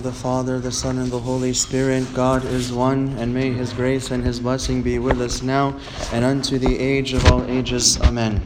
of 0.00 0.04
the 0.04 0.12
Father, 0.12 0.58
the 0.58 0.72
Son, 0.72 0.96
and 0.96 1.12
the 1.12 1.18
Holy 1.18 1.52
Spirit, 1.52 2.06
God 2.14 2.42
is 2.46 2.72
one, 2.72 3.08
and 3.18 3.34
may 3.34 3.52
his 3.52 3.74
grace 3.74 4.10
and 4.10 4.24
his 4.24 4.40
blessing 4.40 4.82
be 4.82 4.98
with 4.98 5.20
us 5.20 5.42
now 5.42 5.78
and 6.10 6.24
unto 6.24 6.58
the 6.58 6.78
age 6.78 7.12
of 7.12 7.30
all 7.30 7.44
ages. 7.50 8.00
Amen. 8.00 8.40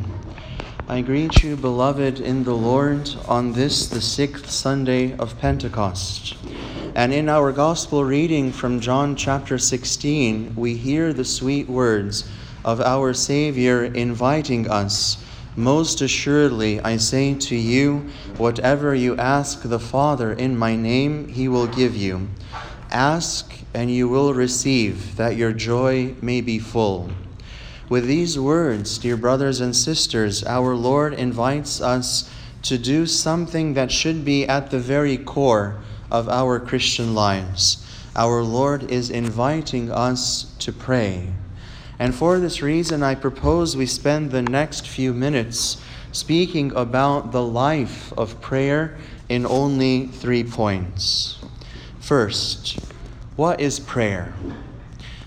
I 0.89 1.01
greet 1.01 1.45
you, 1.45 1.55
beloved 1.55 2.19
in 2.19 2.43
the 2.43 2.57
Lord, 2.57 3.09
on 3.29 3.53
this, 3.53 3.87
the 3.87 4.01
sixth 4.01 4.51
Sunday 4.51 5.17
of 5.17 5.39
Pentecost. 5.39 6.35
And 6.97 7.15
in 7.15 7.29
our 7.29 7.53
gospel 7.53 8.05
reading 8.05 8.51
from 8.51 8.81
John 8.81 9.15
chapter 9.15 9.57
16, 9.57 10.57
we 10.57 10.75
hear 10.75 11.13
the 11.13 11.25
sweet 11.25 11.69
words 11.69 12.29
of 12.65 12.81
our 12.81 13.15
Savior 13.15 13.85
inviting 13.85 14.69
us 14.69 15.25
most 15.57 16.01
assuredly, 16.01 16.81
I 16.81 16.97
say 16.97 17.35
to 17.35 17.55
you, 17.55 18.11
whatever 18.37 18.95
you 18.95 19.17
ask 19.17 19.63
the 19.63 19.79
Father 19.79 20.33
in 20.33 20.57
my 20.57 20.75
name, 20.75 21.29
he 21.29 21.49
will 21.49 21.67
give 21.67 21.95
you. 21.95 22.29
Ask, 22.91 23.53
and 23.73 23.91
you 23.91 24.09
will 24.09 24.35
receive, 24.35 25.17
that 25.17 25.37
your 25.37 25.53
joy 25.53 26.15
may 26.21 26.41
be 26.41 26.59
full. 26.59 27.11
With 27.89 28.07
these 28.07 28.39
words, 28.39 28.99
dear 28.99 29.17
brothers 29.17 29.61
and 29.61 29.77
sisters, 29.77 30.43
our 30.45 30.75
Lord 30.75 31.15
invites 31.15 31.81
us 31.81 32.31
to 32.63 32.79
do 32.79 33.07
something 33.07 33.75
that 33.75 33.93
should 33.93 34.25
be 34.25 34.47
at 34.47 34.71
the 34.71 34.79
very 34.79 35.19
core 35.19 35.77
of 36.11 36.29
our 36.29 36.59
Christian 36.59 37.15
lives. 37.15 37.85
Our 38.17 38.43
Lord 38.43 38.91
is 38.91 39.11
inviting 39.11 39.91
us 39.91 40.55
to 40.61 40.73
pray. 40.73 41.31
And 41.99 42.15
for 42.15 42.39
this 42.39 42.61
reason, 42.61 43.03
I 43.03 43.15
propose 43.15 43.77
we 43.77 43.87
spend 43.87 44.31
the 44.31 44.43
next 44.43 44.89
few 44.89 45.13
minutes 45.13 45.81
speaking 46.13 46.73
about 46.75 47.33
the 47.33 47.43
life 47.43 48.13
of 48.17 48.41
prayer 48.41 48.97
in 49.29 49.47
only 49.47 50.07
three 50.07 50.45
points. 50.45 51.39
First, 52.01 52.79
what 53.37 53.61
is 53.61 53.81
prayer? 53.81 54.35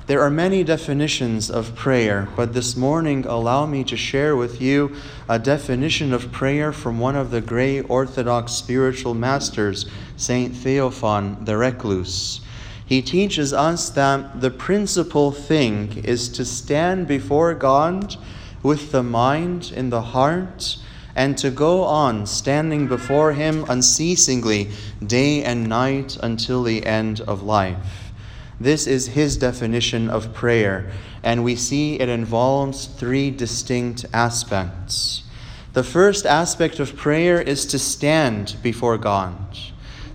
There 0.08 0.22
are 0.22 0.30
many 0.30 0.64
definitions 0.64 1.52
of 1.52 1.76
prayer, 1.76 2.30
but 2.38 2.54
this 2.54 2.78
morning 2.78 3.26
allow 3.26 3.66
me 3.66 3.84
to 3.86 3.98
share 3.98 4.38
with 4.38 4.62
you 4.62 4.96
a 5.28 5.38
definition 5.38 6.14
of 6.14 6.32
prayer 6.32 6.72
from 6.72 7.00
one 7.00 7.18
of 7.18 7.32
the 7.32 7.42
great 7.42 7.82
Orthodox 7.90 8.54
spiritual 8.54 9.14
masters, 9.14 9.86
Saint 10.16 10.54
Theophan 10.54 11.46
the 11.46 11.58
Recluse 11.58 12.40
he 12.88 13.02
teaches 13.02 13.52
us 13.52 13.90
that 13.92 14.40
the 14.40 14.50
principal 14.50 15.34
thing 15.34 16.06
is 16.06 16.30
to 16.30 16.46
stand 16.46 17.06
before 17.06 17.54
God 17.54 18.16
with 18.64 18.94
the 18.94 19.04
mind 19.04 19.74
in 19.76 19.90
the 19.90 20.02
heart 20.02 20.78
and 21.14 21.38
to 21.38 21.52
go 21.52 21.84
on 21.84 22.26
standing 22.26 22.88
before 22.88 23.34
Him 23.34 23.66
unceasingly, 23.68 24.70
day 25.06 25.44
and 25.44 25.68
night, 25.68 26.16
until 26.24 26.64
the 26.64 26.86
end 26.86 27.20
of 27.22 27.44
life. 27.44 28.14
This 28.60 28.88
is 28.88 29.08
his 29.08 29.36
definition 29.36 30.10
of 30.10 30.34
prayer, 30.34 30.90
and 31.24 31.44
we 31.44 31.56
see 31.56 32.00
it 32.00 32.08
involves 32.08 32.86
three 32.86 33.32
distinct 33.32 34.06
aspects. 34.14 35.24
The 35.74 35.84
first 35.84 36.26
aspect 36.26 36.80
of 36.80 36.96
prayer 36.96 37.42
is 37.42 37.66
to 37.68 37.78
stand 37.80 38.56
before 38.64 38.98
God. 38.98 39.36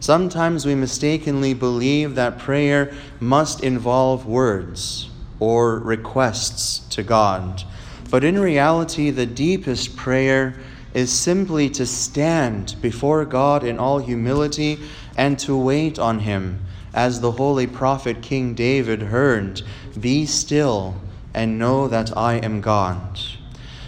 Sometimes 0.02 0.66
we 0.66 0.74
mistakenly 0.74 1.54
believe 1.54 2.16
that 2.16 2.36
prayer 2.36 2.92
must 3.20 3.62
involve 3.62 4.26
words 4.26 5.08
or 5.38 5.78
requests 5.78 6.80
to 6.88 7.04
God. 7.04 7.62
But 8.10 8.24
in 8.24 8.40
reality, 8.40 9.10
the 9.10 9.26
deepest 9.26 9.94
prayer 9.94 10.56
is 10.92 11.12
simply 11.12 11.70
to 11.70 11.86
stand 11.86 12.74
before 12.82 13.24
God 13.24 13.62
in 13.62 13.78
all 13.78 14.00
humility 14.00 14.80
and 15.16 15.38
to 15.38 15.56
wait 15.56 16.00
on 16.00 16.18
Him, 16.18 16.66
as 16.92 17.20
the 17.20 17.30
holy 17.30 17.68
prophet 17.68 18.22
King 18.22 18.54
David 18.54 19.02
heard 19.02 19.62
Be 20.00 20.26
still 20.26 20.96
and 21.32 21.60
know 21.60 21.86
that 21.86 22.16
I 22.16 22.38
am 22.38 22.60
God. 22.60 23.20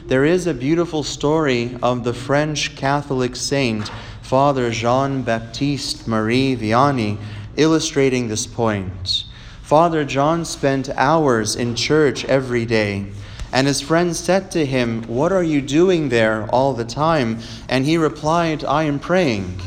There 0.06 0.24
is 0.24 0.46
a 0.46 0.54
beautiful 0.54 1.02
story 1.02 1.76
of 1.82 2.04
the 2.04 2.14
French 2.14 2.76
Catholic 2.76 3.34
saint 3.34 3.90
Father 4.24 4.70
Jean 4.70 5.20
Baptiste 5.20 6.08
Marie 6.08 6.56
Vianney, 6.56 7.18
illustrating 7.56 8.26
this 8.26 8.46
point. 8.46 9.24
Father 9.60 10.02
John 10.02 10.46
spent 10.46 10.88
hours 10.96 11.54
in 11.54 11.76
church 11.76 12.24
every 12.24 12.64
day, 12.64 13.12
and 13.52 13.66
his 13.66 13.82
friends 13.82 14.18
said 14.18 14.50
to 14.52 14.64
him, 14.64 15.02
What 15.02 15.30
are 15.30 15.42
you 15.42 15.60
doing 15.60 16.08
there 16.08 16.48
all 16.48 16.72
the 16.72 16.86
time? 16.86 17.40
And 17.68 17.84
he 17.84 17.98
replied, 17.98 18.64
I 18.64 18.84
am 18.84 18.98
praying. 18.98 19.60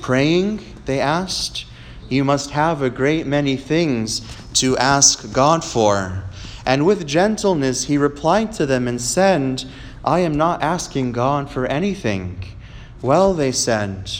Praying? 0.00 0.60
They 0.86 0.98
asked. 0.98 1.66
You 2.08 2.24
must 2.24 2.50
have 2.50 2.82
a 2.82 2.90
great 2.90 3.28
many 3.28 3.56
things 3.56 4.22
to 4.54 4.76
ask 4.78 5.32
God 5.32 5.64
for. 5.64 6.24
And 6.66 6.84
with 6.84 7.06
gentleness 7.06 7.84
he 7.84 7.96
replied 7.96 8.50
to 8.54 8.66
them 8.66 8.88
and 8.88 9.00
said, 9.00 9.62
I 10.04 10.18
am 10.18 10.34
not 10.34 10.62
asking 10.64 11.12
God 11.12 11.48
for 11.48 11.66
anything. 11.66 12.44
Well, 13.02 13.32
they 13.32 13.52
said, 13.52 14.10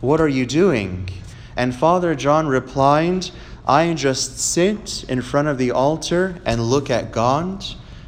What 0.00 0.20
are 0.20 0.28
you 0.28 0.46
doing? 0.46 1.10
And 1.56 1.74
Father 1.74 2.14
John 2.14 2.46
replied, 2.46 3.30
I 3.66 3.92
just 3.94 4.38
sit 4.38 5.04
in 5.08 5.20
front 5.20 5.48
of 5.48 5.58
the 5.58 5.72
altar 5.72 6.40
and 6.46 6.70
look 6.70 6.88
at 6.88 7.12
God, 7.12 7.64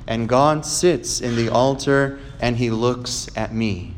and 0.06 0.28
God 0.28 0.65
sits 0.65 1.20
in 1.20 1.37
the 1.37 1.50
altar 1.50 2.19
and 2.41 2.56
he 2.56 2.70
looks 2.70 3.28
at 3.37 3.54
me. 3.54 3.94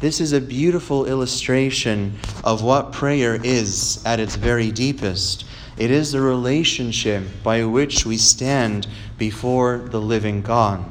This 0.00 0.20
is 0.20 0.32
a 0.32 0.40
beautiful 0.40 1.06
illustration 1.06 2.16
of 2.44 2.62
what 2.62 2.92
prayer 2.92 3.38
is 3.42 4.00
at 4.06 4.20
its 4.20 4.36
very 4.36 4.70
deepest. 4.70 5.44
It 5.76 5.90
is 5.90 6.12
the 6.12 6.20
relationship 6.20 7.24
by 7.42 7.64
which 7.64 8.06
we 8.06 8.16
stand 8.16 8.86
before 9.18 9.78
the 9.78 10.00
living 10.00 10.40
God. 10.40 10.84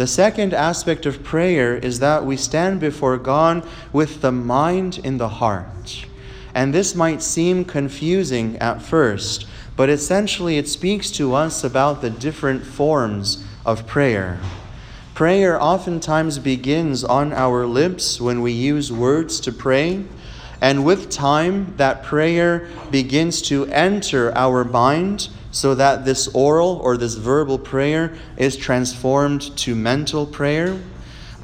The 0.00 0.06
second 0.06 0.54
aspect 0.54 1.04
of 1.04 1.22
prayer 1.22 1.76
is 1.76 1.98
that 1.98 2.24
we 2.24 2.38
stand 2.38 2.80
before 2.80 3.18
God 3.18 3.68
with 3.92 4.22
the 4.22 4.32
mind 4.32 4.98
in 5.04 5.18
the 5.18 5.28
heart. 5.28 6.06
And 6.54 6.72
this 6.72 6.94
might 6.94 7.20
seem 7.20 7.66
confusing 7.66 8.56
at 8.60 8.80
first, 8.80 9.46
but 9.76 9.90
essentially 9.90 10.56
it 10.56 10.70
speaks 10.70 11.10
to 11.10 11.34
us 11.34 11.62
about 11.64 12.00
the 12.00 12.08
different 12.08 12.64
forms 12.64 13.44
of 13.66 13.86
prayer. 13.86 14.40
Prayer 15.12 15.62
oftentimes 15.62 16.38
begins 16.38 17.04
on 17.04 17.34
our 17.34 17.66
lips 17.66 18.22
when 18.22 18.40
we 18.40 18.52
use 18.52 18.90
words 18.90 19.38
to 19.40 19.52
pray, 19.52 20.04
and 20.62 20.86
with 20.86 21.10
time, 21.10 21.74
that 21.76 22.04
prayer 22.04 22.70
begins 22.90 23.42
to 23.42 23.66
enter 23.66 24.34
our 24.34 24.64
mind 24.64 25.28
so 25.52 25.74
that 25.74 26.04
this 26.04 26.28
oral 26.28 26.80
or 26.82 26.96
this 26.96 27.14
verbal 27.14 27.58
prayer 27.58 28.14
is 28.36 28.56
transformed 28.56 29.56
to 29.58 29.74
mental 29.74 30.26
prayer. 30.26 30.80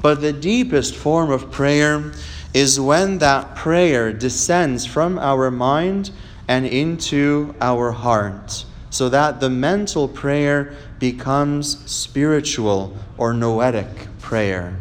But 0.01 0.21
the 0.21 0.33
deepest 0.33 0.95
form 0.95 1.31
of 1.31 1.51
prayer 1.51 2.13
is 2.53 2.79
when 2.79 3.17
that 3.17 3.55
prayer 3.55 4.13
descends 4.13 4.85
from 4.85 5.19
our 5.19 5.51
mind 5.51 6.11
and 6.47 6.65
into 6.65 7.53
our 7.59 7.91
heart, 7.91 8.65
so 8.89 9.09
that 9.09 9.39
the 9.39 9.49
mental 9.49 10.07
prayer 10.07 10.73
becomes 10.99 11.77
spiritual 11.91 12.95
or 13.17 13.33
noetic 13.33 14.07
prayer. 14.19 14.77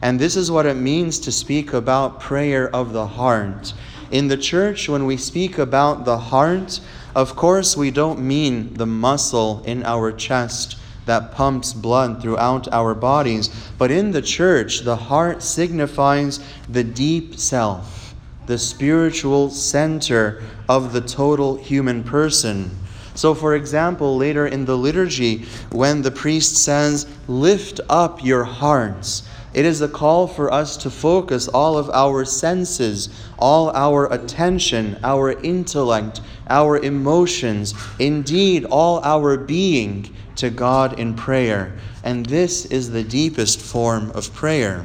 And 0.00 0.18
this 0.18 0.36
is 0.36 0.50
what 0.50 0.66
it 0.66 0.76
means 0.76 1.20
to 1.20 1.32
speak 1.32 1.72
about 1.72 2.18
prayer 2.18 2.74
of 2.74 2.92
the 2.92 3.06
heart. 3.06 3.72
In 4.10 4.28
the 4.28 4.36
church, 4.36 4.88
when 4.88 5.06
we 5.06 5.16
speak 5.16 5.58
about 5.58 6.04
the 6.04 6.18
heart, 6.18 6.80
of 7.14 7.36
course, 7.36 7.76
we 7.76 7.90
don't 7.90 8.20
mean 8.20 8.74
the 8.74 8.86
muscle 8.86 9.62
in 9.64 9.84
our 9.84 10.12
chest 10.12 10.76
that 11.06 11.32
pumps 11.32 11.72
blood 11.72 12.22
throughout 12.22 12.72
our 12.72 12.94
bodies, 12.94 13.50
but 13.76 13.90
in 13.90 14.12
the 14.12 14.22
church, 14.22 14.80
the 14.80 14.96
heart 14.96 15.42
signifies 15.42 16.40
the 16.68 16.84
deep 16.84 17.36
self, 17.38 18.14
the 18.46 18.58
spiritual 18.58 19.50
center 19.50 20.42
of 20.68 20.92
the 20.92 21.00
total 21.00 21.56
human 21.56 22.04
person. 22.04 22.70
So, 23.14 23.34
for 23.34 23.54
example, 23.54 24.16
later 24.16 24.46
in 24.46 24.64
the 24.64 24.76
liturgy, 24.76 25.44
when 25.70 26.02
the 26.02 26.10
priest 26.10 26.56
says, 26.56 27.06
Lift 27.28 27.80
up 27.90 28.24
your 28.24 28.44
hearts, 28.44 29.24
it 29.54 29.64
is 29.64 29.80
a 29.82 29.88
call 29.88 30.26
for 30.26 30.52
us 30.52 30.76
to 30.78 30.90
focus 30.90 31.48
all 31.48 31.76
of 31.76 31.90
our 31.90 32.24
senses, 32.24 33.08
all 33.38 33.70
our 33.70 34.12
attention, 34.12 34.98
our 35.02 35.32
intellect, 35.42 36.20
our 36.48 36.78
emotions, 36.78 37.74
indeed, 37.98 38.64
all 38.64 39.00
our 39.04 39.36
being 39.36 40.14
to 40.36 40.50
God 40.50 40.98
in 40.98 41.14
prayer. 41.14 41.76
And 42.02 42.24
this 42.26 42.64
is 42.66 42.90
the 42.90 43.04
deepest 43.04 43.60
form 43.60 44.10
of 44.12 44.32
prayer. 44.32 44.84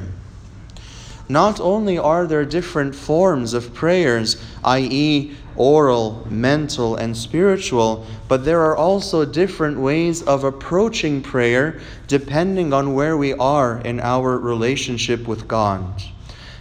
Not 1.28 1.60
only 1.60 1.98
are 1.98 2.26
there 2.26 2.46
different 2.46 2.94
forms 2.94 3.52
of 3.52 3.74
prayers, 3.74 4.36
i.e., 4.64 5.36
oral, 5.56 6.26
mental, 6.30 6.96
and 6.96 7.16
spiritual, 7.16 8.06
but 8.28 8.44
there 8.44 8.62
are 8.62 8.76
also 8.76 9.24
different 9.24 9.78
ways 9.78 10.22
of 10.22 10.44
approaching 10.44 11.20
prayer 11.20 11.80
depending 12.06 12.72
on 12.72 12.94
where 12.94 13.16
we 13.16 13.34
are 13.34 13.78
in 13.80 14.00
our 14.00 14.38
relationship 14.38 15.28
with 15.28 15.46
God. 15.46 16.02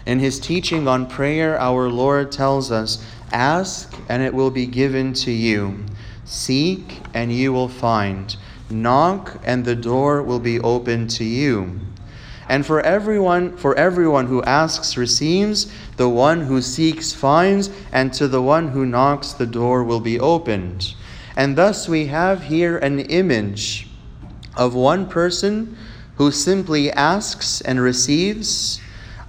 In 0.06 0.20
his 0.20 0.40
teaching 0.40 0.88
on 0.88 1.08
prayer, 1.08 1.60
our 1.60 1.90
Lord 1.90 2.32
tells 2.32 2.72
us, 2.72 3.06
Ask, 3.32 3.94
and 4.10 4.24
it 4.24 4.34
will 4.34 4.52
be 4.52 4.66
given 4.66 5.14
to 5.14 5.32
you. 5.32 5.86
Seek, 6.26 7.02
and 7.14 7.32
you 7.32 7.54
will 7.54 7.70
find. 7.70 8.36
Knock, 8.70 9.40
and 9.44 9.64
the 9.64 9.76
door 9.76 10.24
will 10.24 10.40
be 10.40 10.60
opened 10.60 11.10
to 11.12 11.24
you. 11.24 11.80
And 12.50 12.66
for 12.66 12.82
everyone, 12.82 13.58
for 13.58 13.76
everyone 13.76 14.28
who 14.28 14.42
asks 14.44 14.96
receives, 14.96 15.72
the 15.98 16.08
one 16.08 16.42
who 16.42 16.62
seeks 16.62 17.12
finds, 17.14 17.70
and 17.92 18.14
to 18.14 18.28
the 18.28 18.42
one 18.42 18.70
who 18.70 18.86
knocks 18.86 19.34
the 19.34 19.46
door 19.46 19.84
will 19.84 20.00
be 20.00 20.20
opened. 20.20 20.94
And 21.36 21.58
thus 21.58 21.88
we 21.88 22.08
have 22.08 22.44
here 22.44 22.78
an 22.78 23.00
image 23.00 23.88
of 24.56 24.74
one 24.74 25.08
person 25.08 25.78
who 26.16 26.32
simply 26.32 26.92
asks 26.92 27.62
and 27.62 27.80
receives, 27.80 28.82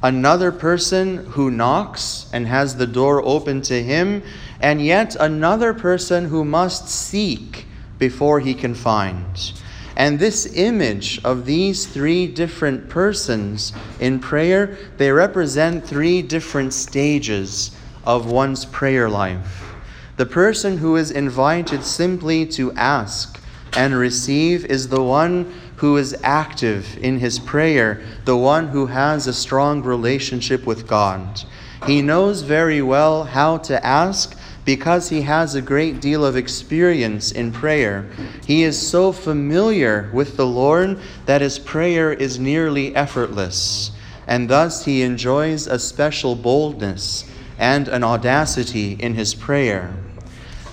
another 0.02 0.52
person 0.52 1.26
who 1.26 1.50
knocks 1.50 2.26
and 2.32 2.46
has 2.46 2.76
the 2.76 2.86
door 2.86 3.22
open 3.24 3.60
to 3.62 3.82
him, 3.82 4.22
and 4.60 4.80
yet 4.80 5.16
another 5.16 5.74
person 5.74 6.26
who 6.26 6.44
must 6.44 6.88
seek 6.88 7.66
before 7.98 8.40
he 8.40 8.54
can 8.54 8.74
find. 8.74 9.52
And 9.98 10.20
this 10.20 10.46
image 10.54 11.20
of 11.24 11.44
these 11.44 11.84
three 11.84 12.28
different 12.28 12.88
persons 12.88 13.72
in 13.98 14.20
prayer, 14.20 14.78
they 14.96 15.10
represent 15.10 15.84
three 15.84 16.22
different 16.22 16.72
stages 16.72 17.72
of 18.04 18.30
one's 18.30 18.64
prayer 18.64 19.10
life. 19.10 19.74
The 20.16 20.24
person 20.24 20.78
who 20.78 20.94
is 20.94 21.10
invited 21.10 21.82
simply 21.82 22.46
to 22.46 22.72
ask 22.74 23.40
and 23.76 23.92
receive 23.92 24.64
is 24.66 24.86
the 24.86 25.02
one 25.02 25.52
who 25.76 25.96
is 25.96 26.16
active 26.22 26.96
in 26.98 27.18
his 27.18 27.40
prayer, 27.40 28.00
the 28.24 28.36
one 28.36 28.68
who 28.68 28.86
has 28.86 29.26
a 29.26 29.34
strong 29.34 29.82
relationship 29.82 30.64
with 30.64 30.86
God. 30.86 31.42
He 31.86 32.02
knows 32.02 32.42
very 32.42 32.82
well 32.82 33.24
how 33.24 33.58
to 33.58 33.84
ask 33.84 34.37
because 34.68 35.08
he 35.08 35.22
has 35.22 35.54
a 35.54 35.62
great 35.62 35.98
deal 35.98 36.26
of 36.26 36.36
experience 36.36 37.32
in 37.32 37.50
prayer. 37.50 38.06
He 38.46 38.64
is 38.64 38.78
so 38.78 39.12
familiar 39.12 40.10
with 40.12 40.36
the 40.36 40.44
Lord 40.44 40.98
that 41.24 41.40
his 41.40 41.58
prayer 41.58 42.12
is 42.12 42.38
nearly 42.38 42.94
effortless, 42.94 43.92
and 44.26 44.46
thus 44.46 44.84
he 44.84 45.00
enjoys 45.00 45.66
a 45.66 45.78
special 45.78 46.34
boldness 46.34 47.24
and 47.56 47.88
an 47.88 48.04
audacity 48.04 48.92
in 48.92 49.14
his 49.14 49.34
prayer. 49.34 49.94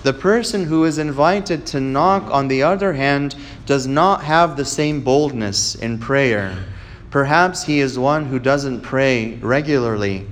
The 0.02 0.12
person 0.12 0.64
who 0.64 0.84
is 0.84 0.98
invited 0.98 1.64
to 1.68 1.80
knock, 1.80 2.30
on 2.30 2.48
the 2.48 2.64
other 2.64 2.92
hand, 2.92 3.34
does 3.64 3.86
not 3.86 4.22
have 4.24 4.58
the 4.58 4.66
same 4.66 5.00
boldness 5.00 5.74
in 5.74 5.98
prayer. 5.98 6.54
Perhaps 7.10 7.62
he 7.62 7.80
is 7.80 7.98
one 7.98 8.26
who 8.26 8.38
doesn't 8.38 8.82
pray 8.82 9.36
regularly. 9.36 10.26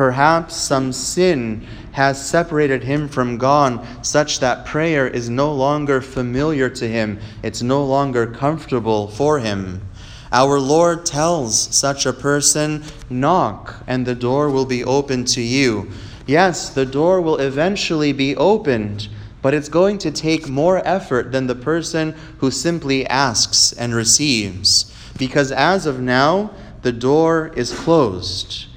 Perhaps 0.00 0.56
some 0.56 0.94
sin 0.94 1.66
has 1.92 2.26
separated 2.26 2.84
him 2.84 3.06
from 3.06 3.36
God 3.36 3.86
such 4.00 4.40
that 4.40 4.64
prayer 4.64 5.06
is 5.06 5.28
no 5.28 5.52
longer 5.52 6.00
familiar 6.00 6.70
to 6.70 6.88
him, 6.88 7.18
it's 7.42 7.60
no 7.60 7.84
longer 7.84 8.26
comfortable 8.26 9.08
for 9.08 9.40
him. 9.40 9.82
Our 10.32 10.58
Lord 10.58 11.04
tells 11.04 11.54
such 11.76 12.06
a 12.06 12.14
person, 12.14 12.82
Knock, 13.10 13.84
and 13.86 14.06
the 14.06 14.14
door 14.14 14.48
will 14.48 14.64
be 14.64 14.82
opened 14.82 15.28
to 15.34 15.42
you. 15.42 15.90
Yes, 16.26 16.70
the 16.70 16.86
door 16.86 17.20
will 17.20 17.36
eventually 17.36 18.14
be 18.14 18.34
opened, 18.36 19.08
but 19.42 19.52
it's 19.52 19.68
going 19.68 19.98
to 19.98 20.10
take 20.10 20.48
more 20.48 20.80
effort 20.88 21.30
than 21.30 21.46
the 21.46 21.54
person 21.54 22.14
who 22.38 22.50
simply 22.50 23.06
asks 23.06 23.74
and 23.74 23.94
receives. 23.94 24.90
Because 25.18 25.52
as 25.52 25.84
of 25.84 26.00
now, 26.00 26.52
the 26.80 26.92
door 26.92 27.52
is 27.54 27.78
closed 27.78 28.69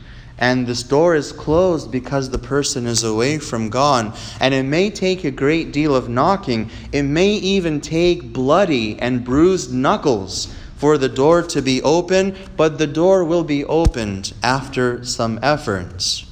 and 0.43 0.67
this 0.67 0.83
door 0.83 1.15
is 1.15 1.31
closed 1.31 1.89
because 1.89 2.29
the 2.29 2.37
person 2.37 2.85
is 2.85 3.01
away 3.01 3.37
from 3.37 3.69
God. 3.69 4.13
And 4.41 4.53
it 4.53 4.63
may 4.63 4.89
take 4.89 5.23
a 5.23 5.31
great 5.31 5.71
deal 5.71 5.95
of 5.95 6.09
knocking, 6.09 6.69
it 6.91 7.03
may 7.03 7.29
even 7.35 7.79
take 7.79 8.33
bloody 8.33 8.99
and 8.99 9.23
bruised 9.23 9.73
knuckles 9.73 10.53
for 10.75 10.97
the 10.97 11.07
door 11.07 11.43
to 11.43 11.61
be 11.61 11.81
open, 11.83 12.35
but 12.57 12.77
the 12.77 12.87
door 12.87 13.23
will 13.23 13.45
be 13.45 13.63
opened 13.63 14.33
after 14.43 15.05
some 15.05 15.39
efforts. 15.41 16.25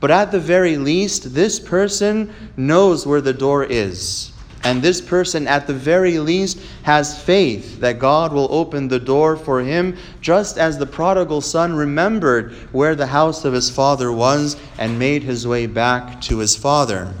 But 0.00 0.10
at 0.10 0.32
the 0.32 0.40
very 0.40 0.76
least, 0.76 1.32
this 1.32 1.60
person 1.60 2.34
knows 2.56 3.06
where 3.06 3.20
the 3.20 3.32
door 3.32 3.62
is. 3.62 4.31
And 4.64 4.80
this 4.80 5.00
person, 5.00 5.48
at 5.48 5.66
the 5.66 5.74
very 5.74 6.18
least, 6.18 6.60
has 6.84 7.20
faith 7.20 7.80
that 7.80 7.98
God 7.98 8.32
will 8.32 8.48
open 8.52 8.86
the 8.86 9.00
door 9.00 9.36
for 9.36 9.60
him, 9.60 9.96
just 10.20 10.56
as 10.56 10.78
the 10.78 10.86
prodigal 10.86 11.40
son 11.40 11.74
remembered 11.74 12.52
where 12.70 12.94
the 12.94 13.08
house 13.08 13.44
of 13.44 13.52
his 13.52 13.70
father 13.70 14.12
was 14.12 14.56
and 14.78 14.98
made 14.98 15.24
his 15.24 15.46
way 15.46 15.66
back 15.66 16.20
to 16.22 16.38
his 16.38 16.54
father. 16.54 17.12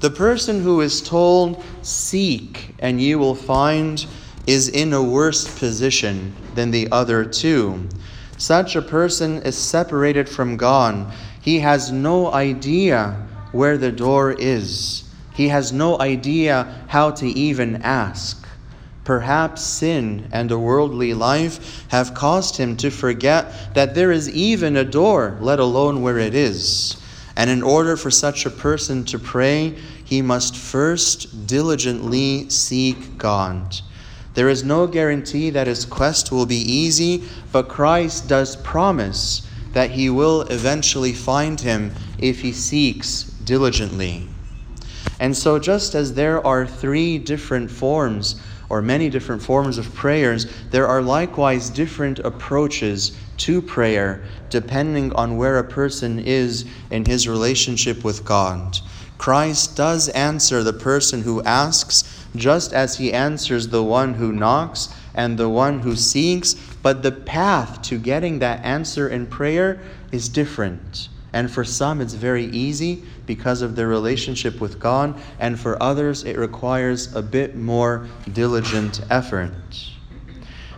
The 0.00 0.10
person 0.10 0.62
who 0.62 0.80
is 0.80 1.02
told, 1.02 1.62
Seek 1.82 2.74
and 2.78 3.00
you 3.00 3.18
will 3.18 3.34
find, 3.34 4.06
is 4.46 4.68
in 4.68 4.94
a 4.94 5.02
worse 5.02 5.58
position 5.58 6.34
than 6.54 6.70
the 6.70 6.90
other 6.90 7.24
two. 7.24 7.86
Such 8.38 8.76
a 8.76 8.82
person 8.82 9.42
is 9.42 9.58
separated 9.58 10.28
from 10.28 10.56
God. 10.56 11.12
He 11.42 11.58
has 11.58 11.92
no 11.92 12.32
idea 12.32 13.26
where 13.52 13.76
the 13.76 13.92
door 13.92 14.32
is. 14.32 15.07
He 15.38 15.48
has 15.50 15.72
no 15.72 16.00
idea 16.00 16.66
how 16.88 17.12
to 17.12 17.28
even 17.28 17.76
ask. 17.82 18.44
Perhaps 19.04 19.62
sin 19.62 20.26
and 20.32 20.50
a 20.50 20.58
worldly 20.58 21.14
life 21.14 21.86
have 21.90 22.12
caused 22.12 22.56
him 22.56 22.76
to 22.78 22.90
forget 22.90 23.72
that 23.74 23.94
there 23.94 24.10
is 24.10 24.28
even 24.28 24.76
a 24.76 24.82
door, 24.82 25.38
let 25.40 25.60
alone 25.60 26.02
where 26.02 26.18
it 26.18 26.34
is. 26.34 27.00
And 27.36 27.48
in 27.48 27.62
order 27.62 27.96
for 27.96 28.10
such 28.10 28.46
a 28.46 28.50
person 28.50 29.04
to 29.04 29.18
pray, 29.20 29.76
he 30.04 30.22
must 30.22 30.56
first 30.56 31.46
diligently 31.46 32.50
seek 32.50 33.16
God. 33.16 33.80
There 34.34 34.48
is 34.48 34.64
no 34.64 34.88
guarantee 34.88 35.50
that 35.50 35.68
his 35.68 35.84
quest 35.84 36.32
will 36.32 36.46
be 36.46 36.56
easy, 36.56 37.22
but 37.52 37.68
Christ 37.68 38.28
does 38.28 38.56
promise 38.56 39.48
that 39.72 39.92
he 39.92 40.10
will 40.10 40.42
eventually 40.50 41.12
find 41.12 41.60
him 41.60 41.92
if 42.18 42.40
he 42.40 42.50
seeks 42.50 43.22
diligently. 43.22 44.28
And 45.20 45.36
so, 45.36 45.58
just 45.58 45.94
as 45.94 46.14
there 46.14 46.44
are 46.46 46.66
three 46.66 47.18
different 47.18 47.70
forms 47.70 48.40
or 48.68 48.82
many 48.82 49.08
different 49.08 49.42
forms 49.42 49.78
of 49.78 49.92
prayers, 49.94 50.46
there 50.70 50.86
are 50.86 51.02
likewise 51.02 51.70
different 51.70 52.18
approaches 52.20 53.16
to 53.38 53.62
prayer 53.62 54.22
depending 54.50 55.12
on 55.12 55.36
where 55.36 55.58
a 55.58 55.64
person 55.64 56.18
is 56.18 56.64
in 56.90 57.04
his 57.04 57.28
relationship 57.28 58.04
with 58.04 58.24
God. 58.24 58.78
Christ 59.16 59.76
does 59.76 60.08
answer 60.10 60.62
the 60.62 60.72
person 60.72 61.22
who 61.22 61.42
asks, 61.42 62.26
just 62.36 62.72
as 62.72 62.98
he 62.98 63.12
answers 63.12 63.68
the 63.68 63.82
one 63.82 64.14
who 64.14 64.32
knocks 64.32 64.88
and 65.14 65.36
the 65.36 65.48
one 65.48 65.80
who 65.80 65.96
seeks, 65.96 66.54
but 66.82 67.02
the 67.02 67.10
path 67.10 67.82
to 67.82 67.98
getting 67.98 68.38
that 68.38 68.64
answer 68.64 69.08
in 69.08 69.26
prayer 69.26 69.80
is 70.12 70.28
different. 70.28 71.08
And 71.32 71.50
for 71.50 71.64
some, 71.64 72.00
it's 72.00 72.14
very 72.14 72.46
easy 72.46 73.02
because 73.26 73.60
of 73.62 73.76
their 73.76 73.88
relationship 73.88 74.60
with 74.60 74.80
God, 74.80 75.20
and 75.38 75.60
for 75.60 75.82
others, 75.82 76.24
it 76.24 76.38
requires 76.38 77.14
a 77.14 77.22
bit 77.22 77.54
more 77.54 78.08
diligent 78.32 79.02
effort. 79.10 79.52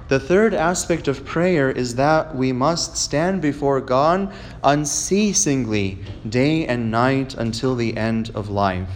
The 0.08 0.18
third 0.18 0.54
aspect 0.54 1.06
of 1.06 1.24
prayer 1.24 1.70
is 1.70 1.94
that 1.94 2.34
we 2.34 2.50
must 2.50 2.96
stand 2.96 3.40
before 3.40 3.80
God 3.80 4.32
unceasingly, 4.64 5.98
day 6.28 6.66
and 6.66 6.90
night, 6.90 7.34
until 7.34 7.76
the 7.76 7.96
end 7.96 8.32
of 8.34 8.48
life. 8.48 8.88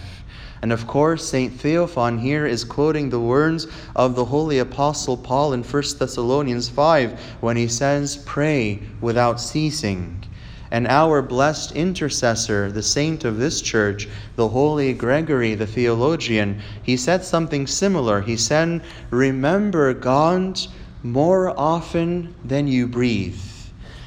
And 0.60 0.72
of 0.72 0.88
course, 0.88 1.28
St. 1.28 1.52
Theophan 1.52 2.18
here 2.18 2.46
is 2.46 2.64
quoting 2.64 3.10
the 3.10 3.20
words 3.20 3.68
of 3.94 4.16
the 4.16 4.24
Holy 4.24 4.58
Apostle 4.58 5.16
Paul 5.16 5.52
in 5.52 5.62
1 5.62 5.82
Thessalonians 5.98 6.68
5 6.68 7.20
when 7.40 7.56
he 7.56 7.68
says, 7.68 8.16
Pray 8.16 8.82
without 9.00 9.40
ceasing. 9.40 10.24
And 10.70 10.86
our 10.88 11.22
blessed 11.22 11.72
intercessor, 11.72 12.72
the 12.72 12.82
saint 12.82 13.24
of 13.24 13.38
this 13.38 13.60
church, 13.60 14.08
the 14.36 14.48
holy 14.48 14.92
Gregory, 14.92 15.54
the 15.54 15.66
theologian, 15.66 16.60
he 16.82 16.96
said 16.96 17.24
something 17.24 17.66
similar. 17.66 18.20
He 18.20 18.36
said, 18.36 18.82
Remember 19.10 19.94
God 19.94 20.60
more 21.02 21.58
often 21.58 22.34
than 22.44 22.66
you 22.66 22.88
breathe. 22.88 23.40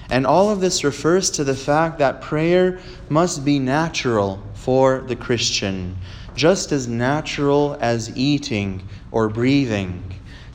And 0.09 0.25
all 0.25 0.49
of 0.49 0.61
this 0.61 0.83
refers 0.83 1.29
to 1.31 1.43
the 1.43 1.55
fact 1.55 1.99
that 1.99 2.21
prayer 2.21 2.79
must 3.09 3.43
be 3.45 3.59
natural 3.59 4.41
for 4.53 5.03
the 5.07 5.15
Christian, 5.15 5.97
just 6.35 6.71
as 6.71 6.87
natural 6.87 7.77
as 7.79 8.15
eating 8.17 8.87
or 9.11 9.29
breathing. 9.29 10.03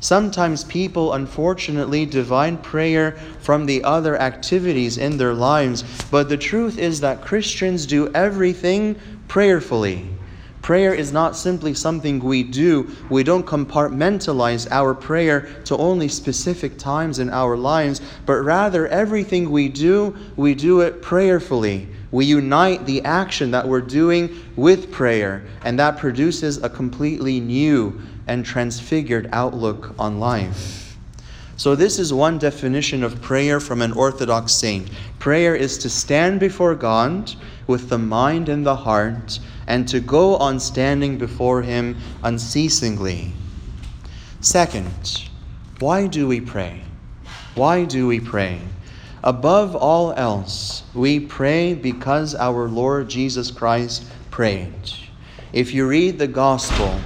Sometimes 0.03 0.65
people, 0.65 1.13
unfortunately, 1.13 2.07
divide 2.07 2.61
prayer 2.65 3.13
from 3.39 3.67
the 3.67 3.85
other 3.85 4.21
activities 4.21 4.99
in 4.99 5.17
their 5.17 5.33
lives, 5.33 5.85
but 6.11 6.29
the 6.29 6.37
truth 6.37 6.77
is 6.77 6.99
that 7.03 7.23
Christians 7.23 7.87
do 7.87 8.13
everything 8.13 8.97
prayerfully. 9.29 10.09
Prayer 10.61 10.93
is 10.93 11.13
not 11.13 11.37
simply 11.37 11.73
something 11.73 12.19
we 12.19 12.43
do. 12.43 12.91
We 13.11 13.23
don't 13.23 13.47
compartmentalize 13.47 14.67
our 14.73 14.93
prayer 14.93 15.43
to 15.67 15.77
only 15.77 16.09
specific 16.09 16.79
times 16.79 17.21
in 17.21 17.31
our 17.31 17.57
lives, 17.57 18.01
but 18.27 18.43
rather 18.43 18.89
everything 18.89 19.53
we 19.53 19.69
do, 19.69 20.17
we 20.35 20.57
do 20.57 20.81
it 20.81 21.01
prayerfully 21.01 21.87
We 22.13 22.27
unite 22.27 22.85
the 22.85 23.03
action 23.05 23.53
that 23.53 23.67
we're 23.67 23.81
doing 23.81 24.39
with 24.55 24.93
prayer, 24.93 25.45
and 25.65 25.79
that 25.79 25.97
produces 25.97 26.63
a 26.63 26.69
completely 26.69 27.41
new 27.41 28.01
and 28.27 28.45
transfigured 28.45 29.29
outlook 29.33 29.95
on 29.99 30.21
life. 30.21 30.97
So, 31.57 31.77
this 31.77 31.99
is 31.99 32.13
one 32.13 32.39
definition 32.39 33.05
of 33.05 33.23
prayer 33.23 33.61
from 33.61 33.83
an 33.83 33.93
Orthodox 33.93 34.53
saint. 34.53 34.91
Prayer 35.19 35.55
is 35.55 35.79
to 35.79 35.91
stand 35.91 36.41
before 36.41 36.75
God 36.75 37.35
with 37.67 37.89
the 37.89 37.99
mind 37.99 38.49
and 38.49 38.67
the 38.67 38.75
heart, 38.75 39.39
and 39.67 39.87
to 39.89 40.01
go 40.01 40.37
on 40.37 40.59
standing 40.59 41.19
before 41.19 41.63
Him 41.63 41.97
unceasingly. 42.25 43.33
Second, 44.41 45.29
why 45.79 46.07
do 46.07 46.27
we 46.27 46.41
pray? 46.41 46.83
Why 47.55 47.85
do 47.85 48.07
we 48.07 48.19
pray? 48.19 48.61
Above 49.23 49.77
all 49.77 50.13
else, 50.15 50.83
we 50.95 51.21
pray 51.21 51.75
because 51.75 52.35
our 52.35 52.69
Lord 52.69 53.09
Jesus 53.09 53.53
Christ 53.53 54.05
prayed. 54.31 54.93
If 55.53 55.73
you 55.73 55.87
read 55.87 56.19
the 56.19 56.27
Gospel, 56.27 56.99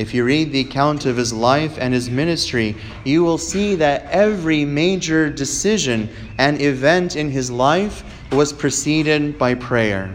if 0.00 0.14
you 0.14 0.24
read 0.24 0.50
the 0.50 0.60
account 0.60 1.04
of 1.04 1.18
his 1.18 1.30
life 1.30 1.76
and 1.78 1.92
his 1.92 2.08
ministry, 2.08 2.74
you 3.04 3.22
will 3.22 3.36
see 3.36 3.74
that 3.74 4.06
every 4.10 4.64
major 4.64 5.28
decision 5.28 6.08
and 6.38 6.58
event 6.62 7.16
in 7.16 7.28
his 7.28 7.50
life 7.50 8.02
was 8.32 8.50
preceded 8.50 9.36
by 9.36 9.52
prayer. 9.52 10.10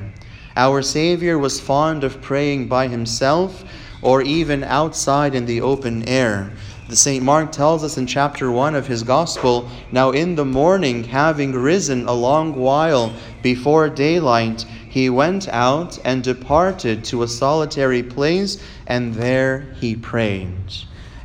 Our 0.58 0.82
Savior 0.82 1.38
was 1.38 1.60
fond 1.60 2.04
of 2.04 2.20
praying 2.20 2.68
by 2.68 2.88
himself 2.88 3.64
or 4.02 4.24
even 4.24 4.64
outside 4.64 5.36
in 5.36 5.46
the 5.46 5.62
open 5.62 6.10
air. 6.10 6.52
The 6.90 6.96
St. 6.96 7.24
Mark 7.24 7.52
tells 7.52 7.84
us 7.84 8.00
in 8.00 8.08
chapter 8.08 8.52
1 8.52 8.74
of 8.74 8.88
his 8.88 9.04
gospel, 9.04 9.70
Now 9.92 10.10
in 10.10 10.34
the 10.34 10.46
morning, 10.46 11.04
having 11.04 11.52
risen 11.52 12.08
a 12.08 12.14
long 12.14 12.56
while 12.56 13.14
before 13.44 13.90
daylight, 13.90 14.66
he 14.96 15.10
went 15.10 15.46
out 15.50 16.00
and 16.06 16.24
departed 16.24 17.04
to 17.04 17.22
a 17.22 17.28
solitary 17.28 18.02
place, 18.02 18.64
and 18.88 19.14
there 19.14 19.68
he 19.82 19.94
prayed. 19.94 20.56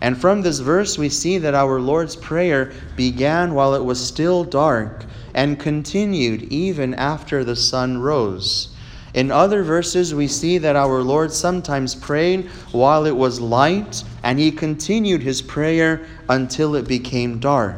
And 0.00 0.21
from 0.21 0.43
this 0.43 0.59
verse, 0.59 0.99
we 0.99 1.09
see 1.09 1.39
that 1.39 1.55
our 1.55 1.79
Lord's 1.79 2.17
Prayer 2.17 2.73
began 2.97 3.55
while 3.55 3.77
it 3.77 3.85
was 3.85 4.05
still 4.05 4.43
dark 4.43 5.05
and 5.35 5.57
continued 5.57 6.43
even 6.53 6.95
after 6.95 7.45
the 7.45 7.55
sun 7.55 7.99
rose. 7.99 8.75
In 9.15 9.31
other 9.31 9.62
verses, 9.62 10.17
we 10.17 10.27
see 10.27 10.59
that 10.59 10.75
our 10.75 11.00
Lord 11.05 11.33
sometimes 11.33 11.95
prayed 11.95 12.49
while 12.73 13.07
it 13.07 13.15
was 13.15 13.41
light, 13.41 14.03
and 14.25 14.41
he 14.41 14.50
continued 14.50 15.23
his 15.23 15.43
prayer 15.43 16.05
until 16.29 16.75
it 16.75 16.89
became 16.89 17.39
dark. 17.39 17.77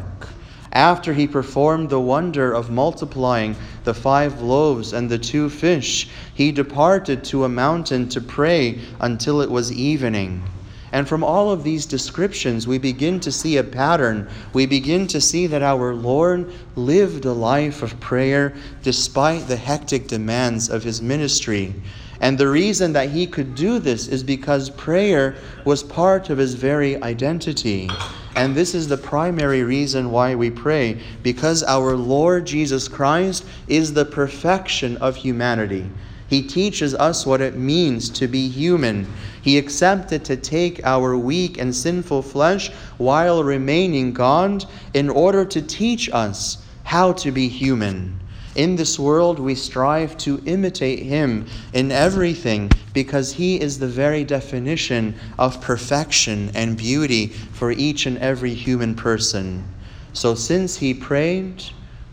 After 0.72 1.12
he 1.12 1.26
performed 1.26 1.90
the 1.90 2.00
wonder 2.00 2.52
of 2.52 2.70
multiplying 2.70 3.56
the 3.84 3.92
five 3.92 4.40
loaves 4.40 4.94
and 4.94 5.10
the 5.10 5.18
two 5.18 5.50
fish, 5.50 6.08
he 6.32 6.50
departed 6.50 7.24
to 7.24 7.44
a 7.44 7.48
mountain 7.48 8.08
to 8.08 8.20
pray 8.22 8.78
until 8.98 9.42
it 9.42 9.50
was 9.50 9.70
evening. 9.70 10.42
And 10.90 11.08
from 11.08 11.24
all 11.24 11.50
of 11.50 11.64
these 11.64 11.86
descriptions, 11.86 12.66
we 12.66 12.78
begin 12.78 13.20
to 13.20 13.32
see 13.32 13.56
a 13.56 13.64
pattern. 13.64 14.28
We 14.52 14.66
begin 14.66 15.06
to 15.08 15.20
see 15.20 15.46
that 15.46 15.62
our 15.62 15.94
Lord 15.94 16.52
lived 16.76 17.24
a 17.24 17.32
life 17.32 17.82
of 17.82 17.98
prayer 18.00 18.54
despite 18.82 19.48
the 19.48 19.56
hectic 19.56 20.06
demands 20.06 20.68
of 20.68 20.84
his 20.84 21.00
ministry. 21.00 21.74
And 22.20 22.38
the 22.38 22.48
reason 22.48 22.92
that 22.92 23.10
he 23.10 23.26
could 23.26 23.54
do 23.54 23.78
this 23.78 24.06
is 24.06 24.22
because 24.22 24.70
prayer 24.70 25.34
was 25.64 25.82
part 25.82 26.30
of 26.30 26.38
his 26.38 26.54
very 26.54 27.02
identity. 27.02 27.90
And 28.34 28.54
this 28.54 28.74
is 28.74 28.88
the 28.88 28.96
primary 28.96 29.62
reason 29.62 30.10
why 30.10 30.34
we 30.34 30.50
pray, 30.50 31.00
because 31.22 31.62
our 31.62 31.94
Lord 31.94 32.46
Jesus 32.46 32.88
Christ 32.88 33.44
is 33.68 33.92
the 33.92 34.06
perfection 34.06 34.96
of 34.98 35.16
humanity. 35.16 35.90
He 36.28 36.40
teaches 36.40 36.94
us 36.94 37.26
what 37.26 37.42
it 37.42 37.56
means 37.56 38.08
to 38.08 38.26
be 38.26 38.48
human. 38.48 39.06
He 39.42 39.58
accepted 39.58 40.24
to 40.24 40.36
take 40.38 40.82
our 40.82 41.14
weak 41.14 41.58
and 41.58 41.76
sinful 41.76 42.22
flesh 42.22 42.70
while 42.96 43.44
remaining 43.44 44.14
God 44.14 44.64
in 44.94 45.10
order 45.10 45.44
to 45.44 45.60
teach 45.60 46.08
us 46.10 46.64
how 46.84 47.12
to 47.12 47.30
be 47.30 47.48
human. 47.48 48.18
In 48.54 48.76
this 48.76 48.98
world, 48.98 49.38
we 49.38 49.54
strive 49.54 50.18
to 50.18 50.42
imitate 50.44 50.98
Him 50.98 51.46
in 51.72 51.90
everything 51.90 52.70
because 52.92 53.32
He 53.32 53.58
is 53.58 53.78
the 53.78 53.88
very 53.88 54.24
definition 54.24 55.14
of 55.38 55.60
perfection 55.62 56.50
and 56.54 56.76
beauty 56.76 57.28
for 57.28 57.72
each 57.72 58.04
and 58.04 58.18
every 58.18 58.52
human 58.52 58.94
person. 58.94 59.64
So, 60.12 60.34
since 60.34 60.76
He 60.76 60.92
prayed, 60.92 61.64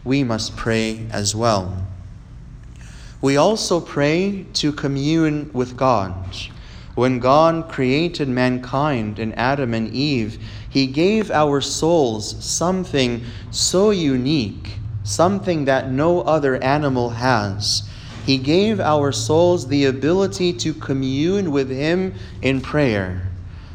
we 0.06 0.24
must 0.24 0.56
pray 0.56 1.08
as 1.12 1.36
well. 1.36 1.86
We 3.22 3.36
also 3.36 3.82
pray 3.82 4.46
to 4.54 4.72
commune 4.72 5.52
with 5.52 5.76
God. 5.76 6.14
When 6.96 7.20
God 7.20 7.68
created 7.70 8.30
mankind 8.30 9.20
in 9.20 9.34
Adam 9.34 9.74
and 9.74 9.94
Eve, 9.94 10.42
He 10.70 10.88
gave 10.88 11.32
our 11.32 11.60
souls 11.60 12.42
something 12.44 13.26
so 13.52 13.92
unique, 13.92 14.79
something 15.10 15.66
that 15.66 15.90
no 15.90 16.22
other 16.22 16.62
animal 16.64 17.10
has. 17.10 17.84
He 18.26 18.38
gave 18.38 18.80
our 18.80 19.12
souls 19.12 19.68
the 19.68 19.86
ability 19.86 20.54
to 20.54 20.74
commune 20.74 21.50
with 21.50 21.70
Him 21.72 22.14
in 22.44 22.62
prayer. 22.62 23.28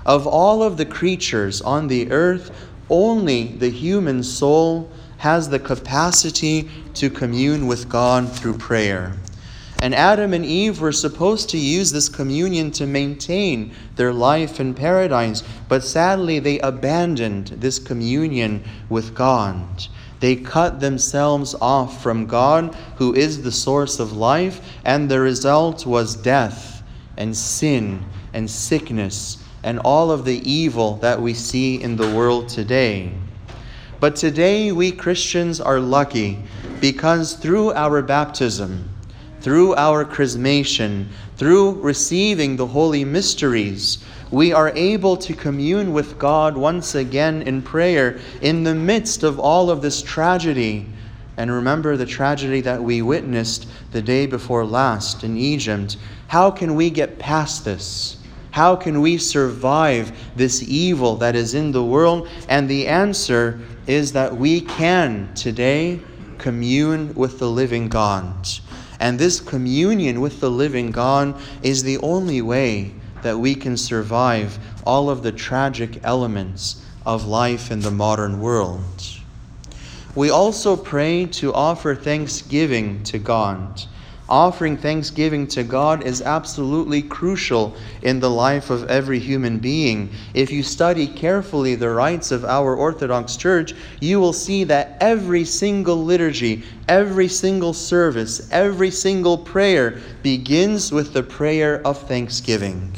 Of 0.06 0.28
all 0.28 0.62
of 0.62 0.76
the 0.76 0.86
creatures 0.86 1.60
on 1.60 1.88
the 1.88 2.12
earth, 2.12 2.52
only 2.88 3.48
the 3.48 3.70
human 3.70 4.22
soul 4.22 4.88
has 5.18 5.48
the 5.48 5.58
capacity 5.58 6.68
to 6.94 7.10
commune 7.10 7.66
with 7.66 7.88
God 7.88 8.30
through 8.30 8.58
prayer. 8.58 9.14
And 9.82 9.94
Adam 9.94 10.32
and 10.34 10.44
Eve 10.44 10.80
were 10.80 10.92
supposed 10.92 11.50
to 11.50 11.58
use 11.58 11.90
this 11.90 12.08
communion 12.08 12.70
to 12.72 12.86
maintain 12.86 13.72
their 13.96 14.12
life 14.12 14.60
in 14.60 14.72
paradise, 14.72 15.42
but 15.68 15.82
sadly 15.82 16.38
they 16.38 16.60
abandoned 16.60 17.48
this 17.48 17.78
communion 17.78 18.62
with 18.88 19.14
God. 19.14 19.88
They 20.24 20.36
cut 20.36 20.80
themselves 20.80 21.54
off 21.60 22.02
from 22.02 22.24
God, 22.24 22.74
who 22.96 23.12
is 23.14 23.42
the 23.42 23.52
source 23.52 24.00
of 24.00 24.16
life, 24.16 24.58
and 24.82 25.06
the 25.06 25.20
result 25.20 25.84
was 25.84 26.16
death 26.16 26.82
and 27.18 27.36
sin 27.36 28.02
and 28.32 28.50
sickness 28.50 29.36
and 29.62 29.78
all 29.80 30.10
of 30.10 30.24
the 30.24 30.40
evil 30.50 30.96
that 31.02 31.20
we 31.20 31.34
see 31.34 31.74
in 31.74 31.96
the 31.96 32.08
world 32.16 32.48
today. 32.48 33.12
But 34.00 34.16
today 34.16 34.72
we 34.72 34.92
Christians 34.92 35.60
are 35.60 35.78
lucky 35.78 36.38
because 36.80 37.34
through 37.34 37.74
our 37.74 38.00
baptism, 38.00 38.88
through 39.42 39.74
our 39.74 40.06
chrismation, 40.06 41.08
through 41.36 41.72
receiving 41.80 42.56
the 42.56 42.66
holy 42.66 43.04
mysteries, 43.04 43.98
we 44.30 44.52
are 44.52 44.72
able 44.74 45.16
to 45.16 45.34
commune 45.34 45.92
with 45.92 46.18
God 46.18 46.56
once 46.56 46.94
again 46.94 47.42
in 47.42 47.62
prayer 47.62 48.18
in 48.40 48.64
the 48.64 48.74
midst 48.74 49.22
of 49.22 49.38
all 49.38 49.70
of 49.70 49.82
this 49.82 50.02
tragedy. 50.02 50.86
And 51.36 51.50
remember 51.50 51.96
the 51.96 52.06
tragedy 52.06 52.60
that 52.62 52.82
we 52.82 53.02
witnessed 53.02 53.66
the 53.90 54.02
day 54.02 54.26
before 54.26 54.64
last 54.64 55.24
in 55.24 55.36
Egypt. 55.36 55.96
How 56.28 56.50
can 56.50 56.74
we 56.74 56.90
get 56.90 57.18
past 57.18 57.64
this? 57.64 58.16
How 58.52 58.76
can 58.76 59.00
we 59.00 59.18
survive 59.18 60.16
this 60.36 60.62
evil 60.62 61.16
that 61.16 61.34
is 61.34 61.54
in 61.54 61.72
the 61.72 61.84
world? 61.84 62.28
And 62.48 62.68
the 62.68 62.86
answer 62.86 63.60
is 63.88 64.12
that 64.12 64.36
we 64.36 64.60
can 64.60 65.34
today 65.34 66.00
commune 66.38 67.12
with 67.14 67.40
the 67.40 67.50
living 67.50 67.88
God. 67.88 68.48
And 69.04 69.18
this 69.18 69.38
communion 69.38 70.22
with 70.22 70.40
the 70.40 70.50
living 70.50 70.90
God 70.90 71.36
is 71.62 71.82
the 71.82 71.98
only 71.98 72.40
way 72.40 72.94
that 73.20 73.38
we 73.38 73.54
can 73.54 73.76
survive 73.76 74.58
all 74.86 75.10
of 75.10 75.22
the 75.22 75.30
tragic 75.30 76.00
elements 76.02 76.82
of 77.04 77.26
life 77.26 77.70
in 77.70 77.80
the 77.80 77.90
modern 77.90 78.40
world. 78.40 78.82
We 80.14 80.30
also 80.30 80.74
pray 80.74 81.26
to 81.32 81.52
offer 81.52 81.94
thanksgiving 81.94 83.02
to 83.02 83.18
God 83.18 83.82
offering 84.34 84.76
thanksgiving 84.76 85.46
to 85.46 85.62
God 85.62 86.02
is 86.02 86.20
absolutely 86.20 87.00
crucial 87.00 87.72
in 88.02 88.18
the 88.18 88.28
life 88.28 88.68
of 88.68 88.90
every 88.90 89.20
human 89.20 89.60
being. 89.60 90.10
If 90.34 90.50
you 90.50 90.64
study 90.64 91.06
carefully 91.06 91.76
the 91.76 91.90
rites 91.90 92.32
of 92.32 92.44
our 92.44 92.74
Orthodox 92.74 93.36
Church, 93.36 93.74
you 94.00 94.18
will 94.18 94.32
see 94.32 94.64
that 94.64 94.96
every 95.00 95.44
single 95.44 96.02
liturgy, 96.04 96.64
every 96.88 97.28
single 97.28 97.72
service, 97.72 98.48
every 98.50 98.90
single 98.90 99.38
prayer 99.38 100.00
begins 100.24 100.90
with 100.90 101.12
the 101.12 101.22
prayer 101.22 101.80
of 101.86 101.96
thanksgiving. 102.08 102.92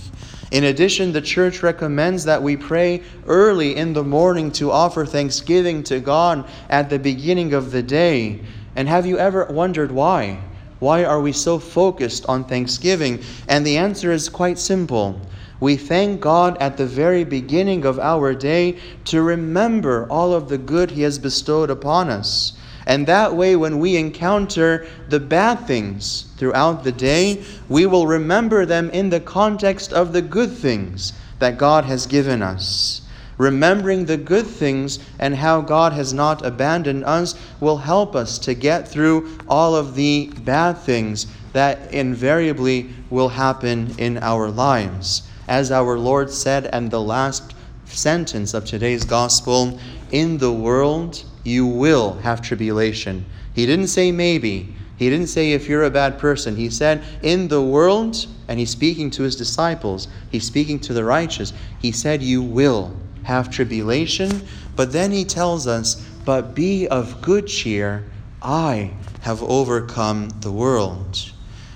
In 0.53 0.65
addition, 0.65 1.13
the 1.13 1.21
church 1.21 1.63
recommends 1.63 2.25
that 2.25 2.43
we 2.43 2.57
pray 2.57 3.03
early 3.27 3.77
in 3.77 3.93
the 3.93 4.05
morning 4.05 4.51
to 4.53 4.71
offer 4.71 5.05
thanksgiving 5.05 5.83
to 5.83 6.01
God 6.01 6.49
at 6.71 6.89
the 6.89 6.99
beginning 6.99 7.53
of 7.53 7.73
the 7.73 7.83
day. 7.83 8.41
And 8.75 8.89
have 8.89 9.05
you 9.05 9.19
ever 9.19 9.45
wondered 9.51 9.93
why? 9.93 10.39
Why 10.87 11.03
are 11.03 11.21
we 11.21 11.33
so 11.33 11.59
focused 11.59 12.25
on 12.27 12.45
thanksgiving? 12.45 13.21
And 13.49 13.67
the 13.67 13.77
answer 13.77 14.13
is 14.13 14.29
quite 14.29 14.57
simple. 14.57 15.21
We 15.59 15.75
thank 15.75 16.21
God 16.21 16.57
at 16.59 16.77
the 16.77 16.87
very 16.87 17.25
beginning 17.25 17.85
of 17.85 17.99
our 17.99 18.33
day 18.35 18.79
to 19.07 19.21
remember 19.21 20.07
all 20.09 20.33
of 20.33 20.49
the 20.49 20.59
good 20.59 20.93
He 20.93 21.03
has 21.03 21.19
bestowed 21.19 21.71
upon 21.71 22.09
us. 22.09 22.53
And 22.87 23.05
that 23.09 23.35
way, 23.35 23.57
when 23.57 23.81
we 23.81 23.97
encounter 23.97 24.87
the 25.09 25.19
bad 25.19 25.67
things 25.67 26.27
throughout 26.37 26.85
the 26.85 26.93
day, 26.93 27.43
we 27.69 27.85
will 27.87 28.07
remember 28.07 28.65
them 28.65 28.89
in 28.91 29.11
the 29.11 29.19
context 29.19 29.93
of 29.93 30.13
the 30.13 30.23
good 30.23 30.53
things 30.53 31.15
that 31.41 31.59
God 31.59 31.85
has 31.87 32.07
given 32.07 32.43
us. 32.43 33.01
Remembering 33.39 34.07
the 34.07 34.17
good 34.17 34.47
things 34.47 34.99
and 35.19 35.37
how 35.37 35.61
God 35.61 35.93
has 35.93 36.15
not 36.15 36.45
abandoned 36.45 37.05
us 37.05 37.35
will 37.61 37.77
help 37.79 38.17
us 38.17 38.39
to 38.41 38.55
get 38.55 38.89
through 38.89 39.39
all 39.47 39.75
of 39.75 39.95
the 39.95 40.33
bad 40.45 40.79
things 40.79 41.27
that 41.53 41.93
invariably 41.93 42.91
will 43.11 43.29
happen 43.29 43.95
in 43.99 44.19
our 44.19 44.49
lives. 44.49 45.29
As 45.49 45.71
our 45.71 45.99
Lord 45.99 46.31
said, 46.31 46.67
and 46.73 46.91
the 46.91 47.01
last 47.01 47.55
sentence 47.85 48.55
of 48.55 48.65
today's 48.65 49.05
gospel 49.05 49.79
in 50.11 50.39
the 50.39 50.53
world 50.53 51.23
you 51.45 51.67
will 51.67 52.15
have 52.15 52.43
tribulation. 52.43 53.25
He 53.55 53.67
didn't 53.67 53.89
say 53.89 54.13
maybe. 54.13 54.75
He 54.97 55.11
didn't 55.11 55.29
say 55.29 55.53
if 55.53 55.69
you're 55.69 55.85
a 55.85 55.91
bad 55.91 56.19
person. 56.19 56.57
He 56.57 56.71
said 56.71 57.05
in 57.23 57.49
the 57.49 57.63
world, 57.63 58.27
and 58.49 58.59
he's 58.59 58.71
speaking 58.71 59.11
to 59.11 59.23
his 59.23 59.37
disciples, 59.37 60.09
he's 60.31 60.45
speaking 60.45 60.81
to 60.81 60.95
the 60.95 61.05
righteous. 61.05 61.53
He 61.79 61.93
said 61.93 62.23
you 62.23 62.43
will 62.43 62.97
have 63.27 63.51
tribulation, 63.51 64.47
but 64.77 64.93
then 64.93 65.11
he 65.11 65.25
tells 65.25 65.67
us, 65.67 65.97
but 66.25 66.55
be 66.55 66.87
of 66.87 67.21
good 67.21 67.49
cheer. 67.49 68.05
I 68.41 68.93
have 69.23 69.43
overcome 69.43 70.29
the 70.41 70.53
world. 70.53 71.33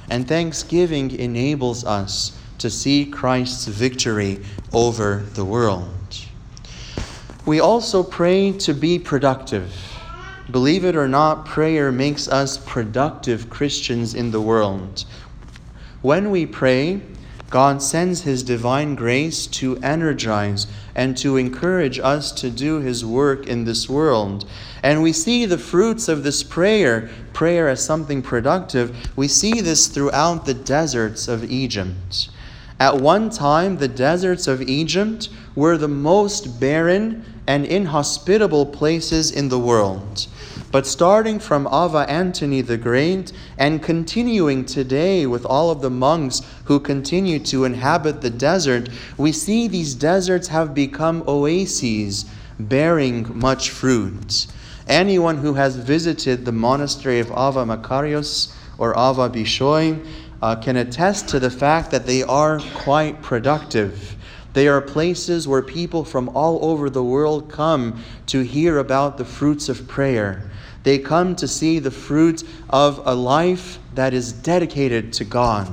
And 0.09 0.27
thanksgiving 0.27 1.11
enables 1.11 1.85
us 1.85 2.39
to 2.59 2.71
see 2.71 3.05
Christ's 3.05 3.67
victory 3.67 4.41
over 4.73 5.25
the 5.35 5.45
world. 5.45 5.89
We 7.45 7.59
also 7.59 8.05
pray 8.05 8.53
to 8.53 8.73
be 8.73 8.99
productive. 8.99 9.75
Believe 10.51 10.85
it 10.85 10.95
or 10.95 11.09
not, 11.09 11.47
prayer 11.47 11.91
makes 11.91 12.29
us 12.29 12.59
productive 12.59 13.51
Christians 13.51 14.15
in 14.15 14.31
the 14.31 14.41
world. 14.41 15.05
When 16.03 16.31
we 16.31 16.47
pray, 16.47 17.03
God 17.51 17.83
sends 17.83 18.23
His 18.23 18.45
divine 18.45 18.95
grace 18.95 19.49
to 19.49 19.77
energize 19.79 20.69
and 20.95 21.17
to 21.17 21.37
encourage 21.37 21.99
us 21.99 22.31
to 22.33 22.49
do 22.49 22.79
His 22.79 23.05
work 23.05 23.49
in 23.49 23.65
this 23.65 23.89
world. 23.89 24.49
And 24.85 25.03
we 25.03 25.13
see 25.13 25.47
the 25.47 25.59
fruits 25.59 26.09
of 26.09 26.23
this 26.23 26.45
prayer, 26.45 27.11
prayer 27.33 27.69
as 27.69 27.85
something 27.85 28.23
productive. 28.23 28.97
We 29.17 29.27
see 29.27 29.61
this 29.61 29.89
throughout 29.89 30.47
the 30.47 30.55
deserts 30.55 31.27
of 31.27 31.51
Egypt. 31.51 32.31
At 32.79 32.97
one 32.97 33.31
time, 33.31 33.77
the 33.79 33.89
deserts 33.89 34.47
of 34.47 34.63
Egypt 34.63 35.29
were 35.57 35.77
the 35.77 35.89
most 35.89 36.61
barren 36.61 37.25
and 37.49 37.67
inhospitable 37.67 38.67
places 38.67 39.33
in 39.33 39.49
the 39.49 39.59
world. 39.59 40.29
But 40.73 40.87
starting 40.87 41.41
from 41.41 41.67
Ava 41.67 42.07
Antony 42.09 42.61
the 42.61 42.77
Great 42.77 43.33
and 43.59 43.83
continuing 43.83 44.65
today 44.65 45.27
with 45.27 45.45
all 45.45 45.71
of 45.71 45.81
the 45.81 45.91
monks 45.91 46.43
who 46.67 46.79
continue 46.79 47.41
to 47.41 47.65
inhabit 47.65 48.21
the 48.21 48.31
desert, 48.31 48.89
we 49.17 49.33
see 49.33 49.67
these 49.67 49.97
deserts 49.97 50.47
have 50.47 50.73
become 50.73 51.25
oases 51.27 52.25
bearing 52.61 53.37
much 53.37 53.71
fruit. 53.71 54.47
Anyone 54.87 55.39
who 55.39 55.55
has 55.55 55.75
visited 55.75 56.45
the 56.45 56.53
monastery 56.53 57.19
of 57.19 57.33
Ava 57.33 57.65
Makarios 57.65 58.55
or 58.79 58.93
Ava 58.93 59.29
Bishoy 59.29 60.07
uh, 60.41 60.55
can 60.55 60.77
attest 60.77 61.29
to 61.31 61.41
the 61.41 61.51
fact 61.51 61.91
that 61.91 62.07
they 62.07 62.23
are 62.23 62.61
quite 62.75 63.21
productive. 63.23 64.17
They 64.53 64.69
are 64.69 64.81
places 64.81 65.47
where 65.47 65.63
people 65.63 66.05
from 66.05 66.29
all 66.31 66.65
over 66.65 66.91
the 66.91 67.05
world 67.05 67.51
come 67.51 68.03
to 68.27 68.43
hear 68.43 68.79
about 68.79 69.19
the 69.19 69.25
fruits 69.25 69.69
of 69.69 69.89
prayer. 69.89 70.50
They 70.83 70.99
come 70.99 71.37
to 71.37 71.47
see 71.47 71.79
the 71.79 71.91
fruit 71.91 72.43
of 72.69 73.01
a 73.05 73.15
life 73.15 73.79
that 73.95 74.15
is 74.15 74.33
dedicated 74.33 75.13
to 75.15 75.25
God. 75.25 75.69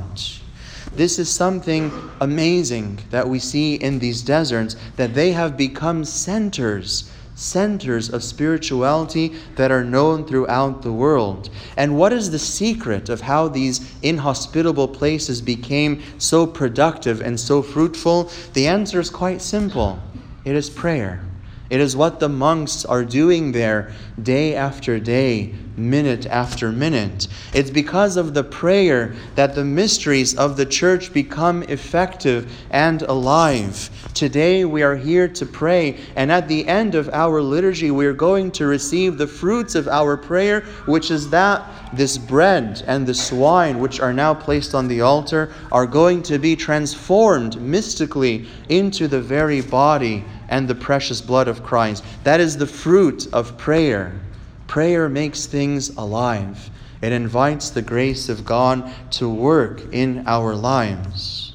This 0.94 1.20
is 1.20 1.30
something 1.30 1.92
amazing 2.20 3.00
that 3.12 3.28
we 3.28 3.40
see 3.40 3.76
in 3.76 4.00
these 4.00 4.22
deserts, 4.22 4.76
that 4.96 5.14
they 5.14 5.32
have 5.32 5.56
become 5.56 6.04
centers 6.04 7.12
centers 7.38 8.10
of 8.10 8.24
spirituality 8.24 9.36
that 9.56 9.72
are 9.72 9.84
known 9.84 10.26
throughout 10.26 10.82
the 10.82 10.92
world. 10.92 11.50
And 11.78 11.96
what 11.96 12.12
is 12.12 12.32
the 12.32 12.40
secret 12.40 13.10
of 13.10 13.22
how 13.22 13.48
these 13.48 13.94
inhospitable 14.02 14.88
places 14.88 15.40
became 15.40 16.02
so 16.18 16.48
productive 16.48 17.22
and 17.22 17.40
so 17.40 17.62
fruitful? 17.62 18.32
The 18.54 18.68
answer 18.68 19.00
is 19.00 19.12
quite 19.12 19.42
simple 19.42 20.00
it 20.46 20.56
is 20.56 20.70
prayer. 20.70 21.27
It 21.70 21.82
is 21.82 21.98
what 21.98 22.20
the 22.20 22.30
monks 22.30 22.86
are 22.86 23.04
doing 23.04 23.52
there 23.52 23.92
day 24.22 24.56
after 24.56 25.00
day, 25.00 25.54
minute 25.76 26.26
after 26.26 26.72
minute. 26.72 27.28
It's 27.54 27.70
because 27.70 28.16
of 28.16 28.34
the 28.34 28.44
prayer 28.44 29.14
that 29.36 29.54
the 29.54 29.66
mysteries 29.66 30.36
of 30.36 30.56
the 30.56 30.66
church 30.66 31.12
become 31.14 31.64
effective 31.64 32.52
and 32.72 33.02
alive. 33.04 33.90
Today 34.14 34.64
we 34.64 34.82
are 34.82 34.96
here 34.96 35.28
to 35.28 35.46
pray, 35.46 36.00
and 36.16 36.32
at 36.32 36.48
the 36.48 36.66
end 36.68 36.96
of 36.96 37.10
our 37.10 37.42
liturgy, 37.42 37.92
we 37.92 38.06
are 38.06 38.14
going 38.14 38.50
to 38.52 38.66
receive 38.66 39.18
the 39.18 39.28
fruits 39.28 39.76
of 39.76 39.88
our 39.90 40.16
prayer, 40.16 40.62
which 40.86 41.12
is 41.12 41.30
that 41.30 41.64
this 41.94 42.18
bread 42.18 42.84
and 42.88 43.06
this 43.06 43.32
wine, 43.32 43.80
which 43.80 44.00
are 44.00 44.14
now 44.14 44.34
placed 44.34 44.74
on 44.74 44.88
the 44.88 45.02
altar, 45.02 45.54
are 45.72 45.86
going 45.86 46.24
to 46.24 46.38
be 46.38 46.56
transformed 46.56 47.62
mystically 47.62 48.48
into 48.70 49.08
the 49.08 49.22
very 49.22 49.62
body 49.62 50.24
and 50.50 50.68
the 50.68 50.76
precious 50.76 51.22
blood 51.22 51.48
of 51.48 51.64
Christ. 51.64 52.04
That 52.24 52.40
is 52.40 52.58
the 52.58 52.68
fruit 52.68 53.28
of 53.34 53.58
prayer. 53.58 54.20
Prayer 54.68 55.08
makes 55.08 55.46
things 55.46 55.90
alive, 55.96 56.70
it 57.02 57.12
invites 57.12 57.70
the 57.70 57.82
grace 57.82 58.28
of 58.28 58.44
God 58.44 58.92
to 59.12 59.30
work 59.30 59.94
in 59.94 60.24
our 60.28 60.56
lives. 60.56 61.54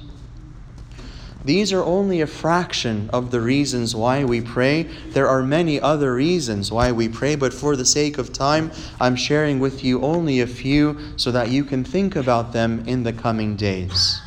These 1.45 1.73
are 1.73 1.83
only 1.83 2.21
a 2.21 2.27
fraction 2.27 3.11
of 3.13 3.33
the 3.33 3.41
reasons 3.41 3.97
why 3.97 4.25
we 4.25 4.41
pray. 4.41 4.85
There 5.09 5.29
are 5.29 5.43
many 5.43 5.81
other 5.81 6.15
reasons 6.15 6.71
why 6.71 6.93
we 6.93 7.09
pray, 7.09 7.35
but 7.35 7.53
for 7.53 7.75
the 7.75 7.85
sake 7.85 8.17
of 8.17 8.33
time, 8.33 8.71
I'm 9.01 9.17
sharing 9.17 9.59
with 9.59 9.83
you 9.83 10.03
only 10.03 10.41
a 10.41 10.47
few 10.47 10.99
so 11.17 11.33
that 11.33 11.51
you 11.51 11.65
can 11.65 11.83
think 11.83 12.15
about 12.15 12.53
them 12.53 12.85
in 12.87 13.03
the 13.03 13.13
coming 13.13 13.57
days. 13.57 14.21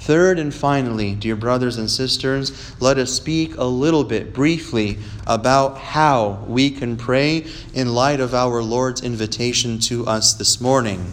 Third 0.00 0.38
and 0.38 0.52
finally, 0.52 1.14
dear 1.14 1.36
brothers 1.36 1.76
and 1.76 1.90
sisters, 1.90 2.74
let 2.80 2.96
us 2.96 3.12
speak 3.12 3.58
a 3.58 3.64
little 3.64 4.02
bit 4.02 4.32
briefly 4.32 4.98
about 5.26 5.76
how 5.76 6.42
we 6.48 6.70
can 6.70 6.96
pray 6.96 7.46
in 7.74 7.94
light 7.94 8.18
of 8.18 8.34
our 8.34 8.62
Lord's 8.62 9.02
invitation 9.02 9.78
to 9.80 10.06
us 10.06 10.32
this 10.32 10.58
morning. 10.58 11.12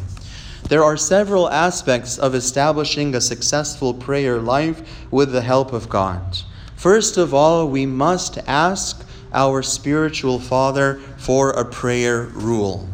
There 0.69 0.85
are 0.85 0.95
several 0.95 1.49
aspects 1.49 2.17
of 2.17 2.33
establishing 2.33 3.13
a 3.13 3.19
successful 3.19 3.93
prayer 3.93 4.39
life 4.39 4.81
with 5.11 5.33
the 5.33 5.41
help 5.41 5.73
of 5.73 5.89
God. 5.89 6.37
First 6.77 7.17
of 7.17 7.33
all, 7.33 7.67
we 7.67 7.85
must 7.85 8.37
ask 8.47 9.05
our 9.33 9.63
spiritual 9.63 10.39
Father 10.39 11.01
for 11.17 11.49
a 11.49 11.65
prayer 11.65 12.23
rule. 12.23 12.87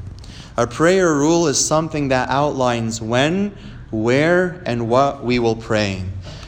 A 0.58 0.66
prayer 0.66 1.14
rule 1.14 1.48
is 1.48 1.64
something 1.64 2.08
that 2.08 2.30
outlines 2.30 3.02
when, 3.02 3.56
where 3.94 4.62
and 4.66 4.90
what 4.90 5.24
we 5.24 5.40
will 5.40 5.56
pray. 5.56 6.04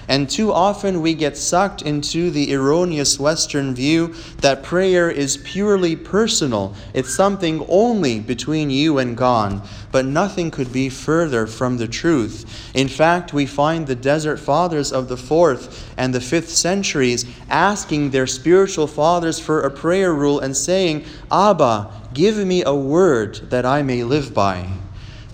And 0.08 0.30
too 0.30 0.54
often 0.54 1.02
we 1.02 1.16
get 1.16 1.36
sucked 1.36 1.82
into 1.82 2.30
the 2.30 2.54
erroneous 2.54 3.20
Western 3.20 3.74
view 3.74 4.14
that 4.38 4.62
prayer 4.62 5.10
is 5.10 5.38
purely 5.38 5.96
personal. 5.96 6.76
It's 6.94 7.16
something 7.16 7.66
only 7.68 8.20
between 8.20 8.70
you 8.70 9.00
and 9.00 9.18
God. 9.18 9.68
But 9.92 10.06
nothing 10.06 10.52
could 10.52 10.72
be 10.72 10.90
further 10.90 11.48
from 11.48 11.78
the 11.78 11.88
truth. 11.88 12.70
In 12.76 12.88
fact, 12.88 13.34
we 13.34 13.48
find 13.48 13.88
the 13.88 13.96
desert 13.96 14.38
fathers 14.38 14.92
of 14.92 15.08
the 15.08 15.18
fourth 15.18 15.92
and 15.98 16.14
the 16.14 16.22
fifth 16.22 16.50
centuries 16.50 17.26
asking 17.50 18.12
their 18.12 18.28
spiritual 18.28 18.88
fathers 18.88 19.40
for 19.40 19.62
a 19.62 19.72
prayer 19.72 20.14
rule 20.14 20.40
and 20.40 20.56
saying, 20.56 21.06
Abba, 21.32 21.92
give 22.14 22.38
me 22.38 22.64
a 22.64 22.76
word 22.76 23.50
that 23.50 23.66
I 23.66 23.82
may 23.82 24.04
live 24.04 24.34
by 24.36 24.70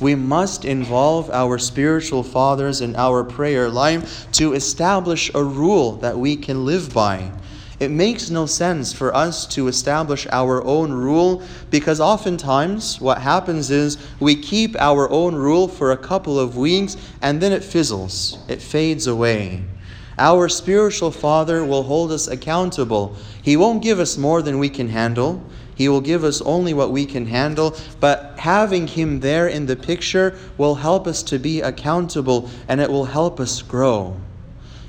we 0.02 0.16
must 0.16 0.66
involve 0.66 1.30
our 1.30 1.58
spiritual 1.58 2.24
fathers 2.24 2.82
in 2.82 2.96
our 2.96 3.24
prayer 3.24 3.70
life 3.70 4.30
to 4.32 4.54
establish 4.54 5.32
a 5.36 5.44
rule 5.44 5.94
that 5.98 6.18
we 6.18 6.36
can 6.36 6.66
live 6.66 6.94
by. 6.94 7.32
It 7.80 7.90
makes 7.90 8.30
no 8.30 8.46
sense 8.46 8.94
for 8.94 9.16
us 9.16 9.48
to 9.48 9.68
establish 9.68 10.28
our 10.32 10.64
own 10.64 10.92
rule 10.92 11.42
because 11.72 12.00
oftentimes 12.00 13.02
what 13.02 13.20
happens 13.20 13.72
is 13.72 13.98
we 14.20 14.36
keep 14.36 14.76
our 14.80 15.10
own 15.10 15.34
rule 15.34 15.68
for 15.68 15.92
a 15.92 15.98
couple 15.98 16.40
of 16.40 16.58
weeks 16.58 16.96
and 17.24 17.42
then 17.42 17.52
it 17.52 17.64
fizzles, 17.64 18.38
it 18.48 18.62
fades 18.62 19.08
away. 19.08 19.64
Our 20.20 20.50
spiritual 20.50 21.10
Father 21.10 21.66
will 21.66 21.82
hold 21.82 22.12
us 22.12 22.28
accountable. 22.28 23.16
He 23.42 23.58
won't 23.58 23.82
give 23.82 24.00
us 24.00 24.18
more 24.18 24.44
than 24.44 24.60
we 24.60 24.70
can 24.70 24.90
handle. 24.90 25.44
He 25.76 25.90
will 25.90 26.02
give 26.02 26.24
us 26.24 26.42
only 26.42 26.74
what 26.74 26.92
we 26.92 27.06
can 27.06 27.26
handle, 27.26 27.76
but 28.00 28.36
having 28.38 28.88
Him 28.88 29.20
there 29.20 29.48
in 29.48 29.66
the 29.66 29.76
picture 29.76 30.38
will 30.58 30.76
help 30.76 31.08
us 31.08 31.24
to 31.24 31.40
be 31.40 31.62
accountable 31.62 32.50
and 32.68 32.80
it 32.82 32.90
will 32.90 33.06
help 33.06 33.40
us 33.40 33.62
grow. 33.62 34.16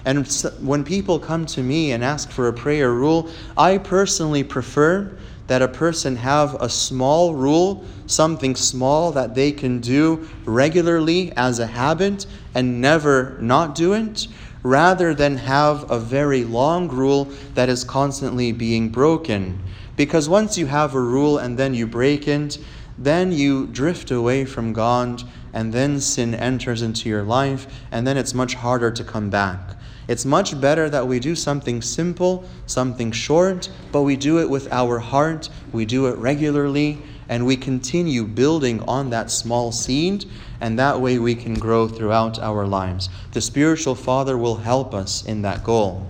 And 0.05 0.27
when 0.61 0.83
people 0.83 1.18
come 1.18 1.47
to 1.47 1.62
me 1.62 1.92
and 1.92 2.03
ask 2.03 2.31
for 2.31 2.49
a 2.49 2.53
prayer 2.53 2.92
rule, 2.92 3.29
I 3.57 3.79
personally 3.79 4.42
prefer 4.42 5.12
that 5.47 5.62
a 5.62 5.68
person 5.68 6.16
have 6.16 6.55
a 6.61 6.68
small 6.68 7.35
rule, 7.35 7.85
something 8.07 8.57
small 8.57 9.12
that 9.12 9.35
they 9.35 9.53
can 9.53 9.81
do 9.81 10.29
regularly 10.45 11.33
as 11.37 11.59
a 11.59 11.66
habit 11.66 12.27
and 12.55 12.81
never 12.81 13.37
not 13.40 13.75
do 13.75 13.92
it, 13.92 14.27
rather 14.62 15.14
than 15.14 15.37
have 15.37 15.90
a 15.90 15.99
very 15.99 16.45
long 16.45 16.88
rule 16.88 17.25
that 17.55 17.68
is 17.68 17.85
constantly 17.85 18.53
being 18.53 18.88
broken. 18.88 19.61
Because 19.96 20.28
once 20.28 20.57
you 20.57 20.66
have 20.66 20.94
a 20.94 21.00
rule 21.00 21.38
and 21.38 21.59
then 21.59 21.74
you 21.74 21.87
break 21.87 22.26
it, 22.26 22.59
then 22.98 23.33
you 23.33 23.66
drift 23.66 24.11
away 24.11 24.44
from 24.44 24.72
God, 24.72 25.22
and 25.52 25.72
then 25.72 26.00
sin 26.00 26.35
enters 26.35 26.83
into 26.83 27.09
your 27.09 27.22
life, 27.22 27.66
and 27.90 28.07
then 28.07 28.16
it's 28.16 28.35
much 28.35 28.55
harder 28.55 28.90
to 28.90 29.05
come 29.05 29.28
back. 29.28 29.76
It's 30.09 30.24
much 30.24 30.61
better 30.61 30.90
that 30.90 31.07
we 31.07 31.20
do 31.20 31.35
something 31.35 31.81
simple, 31.81 32.44
something 32.66 33.12
short, 33.12 33.70
but 33.92 34.02
we 34.02 34.16
do 34.16 34.40
it 34.40 34.50
with 34.50 34.70
our 34.72 34.98
heart, 34.98 35.48
we 35.72 35.85
do 35.85 36.07
it 36.07 36.16
regularly, 36.16 37.02
and 37.28 37.46
we 37.46 37.57
continue 37.57 38.24
building 38.24 38.83
on 38.83 39.11
that 39.11 39.31
small 39.31 39.72
seed, 39.72 40.24
and 40.61 40.78
that 40.78 41.00
way 41.00 41.18
we 41.18 41.35
can 41.35 41.55
grow 41.55 41.88
throughout 41.88 42.38
our 42.38 42.66
lives. 42.66 43.09
The 43.33 43.40
spiritual 43.40 43.94
Father 43.94 44.37
will 44.37 44.57
help 44.57 44.92
us 44.94 45.24
in 45.24 45.42
that 45.42 45.64
goal. 45.64 46.07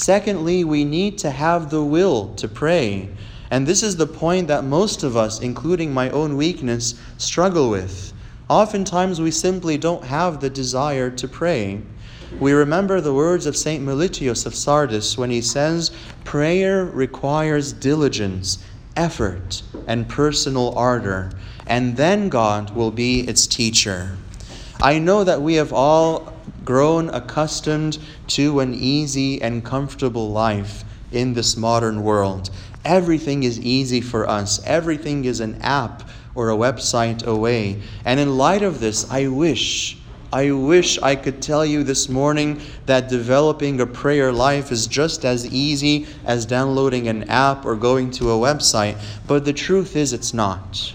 Secondly, 0.00 0.64
we 0.64 0.82
need 0.82 1.18
to 1.18 1.30
have 1.30 1.68
the 1.68 1.84
will 1.84 2.32
to 2.36 2.48
pray. 2.48 3.10
And 3.50 3.66
this 3.66 3.82
is 3.82 3.96
the 3.96 4.06
point 4.06 4.48
that 4.48 4.64
most 4.64 5.02
of 5.02 5.14
us, 5.14 5.40
including 5.40 5.92
my 5.92 6.08
own 6.08 6.38
weakness, 6.38 6.94
struggle 7.18 7.68
with. 7.68 8.14
Oftentimes, 8.48 9.20
we 9.20 9.30
simply 9.30 9.76
don't 9.76 10.02
have 10.04 10.40
the 10.40 10.48
desire 10.48 11.10
to 11.10 11.28
pray. 11.28 11.82
We 12.38 12.52
remember 12.52 13.02
the 13.02 13.12
words 13.12 13.44
of 13.44 13.58
St. 13.58 13.84
Melitius 13.84 14.46
of 14.46 14.54
Sardis 14.54 15.18
when 15.18 15.30
he 15.30 15.42
says, 15.42 15.90
Prayer 16.24 16.86
requires 16.86 17.74
diligence, 17.74 18.64
effort, 18.96 19.62
and 19.86 20.08
personal 20.08 20.72
ardor, 20.78 21.30
and 21.66 21.98
then 21.98 22.30
God 22.30 22.74
will 22.74 22.90
be 22.90 23.20
its 23.28 23.46
teacher. 23.46 24.16
I 24.80 24.98
know 24.98 25.24
that 25.24 25.42
we 25.42 25.56
have 25.56 25.74
all 25.74 26.29
grown 26.64 27.08
accustomed 27.10 27.98
to 28.28 28.60
an 28.60 28.74
easy 28.74 29.40
and 29.42 29.64
comfortable 29.64 30.30
life 30.30 30.84
in 31.12 31.34
this 31.34 31.56
modern 31.56 32.02
world. 32.02 32.50
Everything 32.84 33.42
is 33.42 33.60
easy 33.60 34.00
for 34.00 34.28
us, 34.28 34.60
everything 34.64 35.24
is 35.24 35.40
an 35.40 35.60
app 35.62 36.08
or 36.34 36.50
a 36.50 36.56
website 36.56 37.26
away. 37.26 37.80
And 38.04 38.20
in 38.20 38.36
light 38.36 38.62
of 38.62 38.80
this, 38.80 39.10
I 39.10 39.26
wish. 39.26 39.98
I 40.32 40.52
wish 40.52 40.96
I 41.02 41.16
could 41.16 41.42
tell 41.42 41.66
you 41.66 41.82
this 41.82 42.08
morning 42.08 42.60
that 42.86 43.08
developing 43.08 43.80
a 43.80 43.86
prayer 43.86 44.32
life 44.32 44.70
is 44.70 44.86
just 44.86 45.24
as 45.24 45.52
easy 45.52 46.06
as 46.24 46.46
downloading 46.46 47.08
an 47.08 47.24
app 47.24 47.66
or 47.66 47.74
going 47.74 48.12
to 48.12 48.30
a 48.30 48.38
website, 48.38 48.96
but 49.26 49.44
the 49.44 49.52
truth 49.52 49.96
is 49.96 50.12
it's 50.12 50.32
not. 50.32 50.94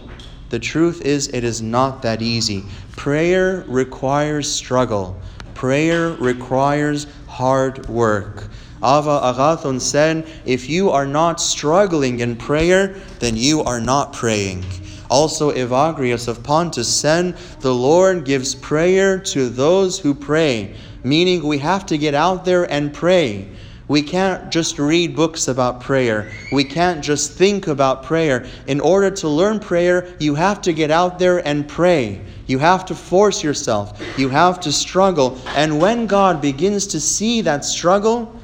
The 0.52 0.60
truth 0.60 1.02
is 1.02 1.28
it 1.28 1.44
is 1.44 1.62
not 1.62 2.02
that 2.04 2.22
easy. 2.22 2.64
Prayer 2.96 3.66
requires 3.68 4.50
struggle. 4.50 5.20
Prayer 5.66 6.12
requires 6.20 7.08
hard 7.26 7.90
work. 7.90 8.50
Ava 8.84 9.20
Agathon 9.34 9.82
said, 9.82 10.28
If 10.46 10.70
you 10.70 10.92
are 10.92 11.08
not 11.08 11.42
struggling 11.42 12.20
in 12.20 12.36
prayer, 12.36 12.90
then 13.18 13.36
you 13.36 13.64
are 13.64 13.82
not 13.82 14.14
praying. 14.14 14.64
Also, 15.10 15.52
Evagrius 15.52 16.28
of 16.28 16.44
Pontus 16.44 16.88
said, 16.88 17.36
The 17.62 17.74
Lord 17.74 18.26
gives 18.26 18.54
prayer 18.54 19.18
to 19.22 19.50
those 19.50 19.98
who 19.98 20.14
pray, 20.14 20.76
meaning 21.04 21.42
we 21.42 21.58
have 21.58 21.88
to 21.88 21.98
get 21.98 22.14
out 22.14 22.46
there 22.46 22.72
and 22.72 22.94
pray. 22.94 23.48
We 23.88 24.02
can't 24.02 24.52
just 24.52 24.80
read 24.80 25.16
books 25.16 25.48
about 25.48 25.82
prayer. 25.82 26.32
We 26.52 26.64
can't 26.64 27.04
just 27.04 27.34
think 27.34 27.68
about 27.68 28.04
prayer. 28.04 28.48
In 28.66 28.80
order 28.80 29.12
to 29.12 29.30
learn 29.30 29.60
prayer, 29.60 30.16
you 30.20 30.34
have 30.36 30.62
to 30.64 30.74
get 30.74 30.90
out 30.90 31.20
there 31.20 31.46
and 31.48 31.68
pray. 31.68 32.22
You 32.48 32.58
have 32.60 32.86
to 32.86 32.96
force 32.96 33.44
yourself. 33.44 34.02
You 34.18 34.30
have 34.30 34.60
to 34.62 34.72
struggle. 34.72 35.40
And 35.50 35.80
when 35.80 36.08
God 36.08 36.42
begins 36.42 36.88
to 36.88 37.00
see 37.00 37.42
that 37.42 37.64
struggle, 37.64 38.36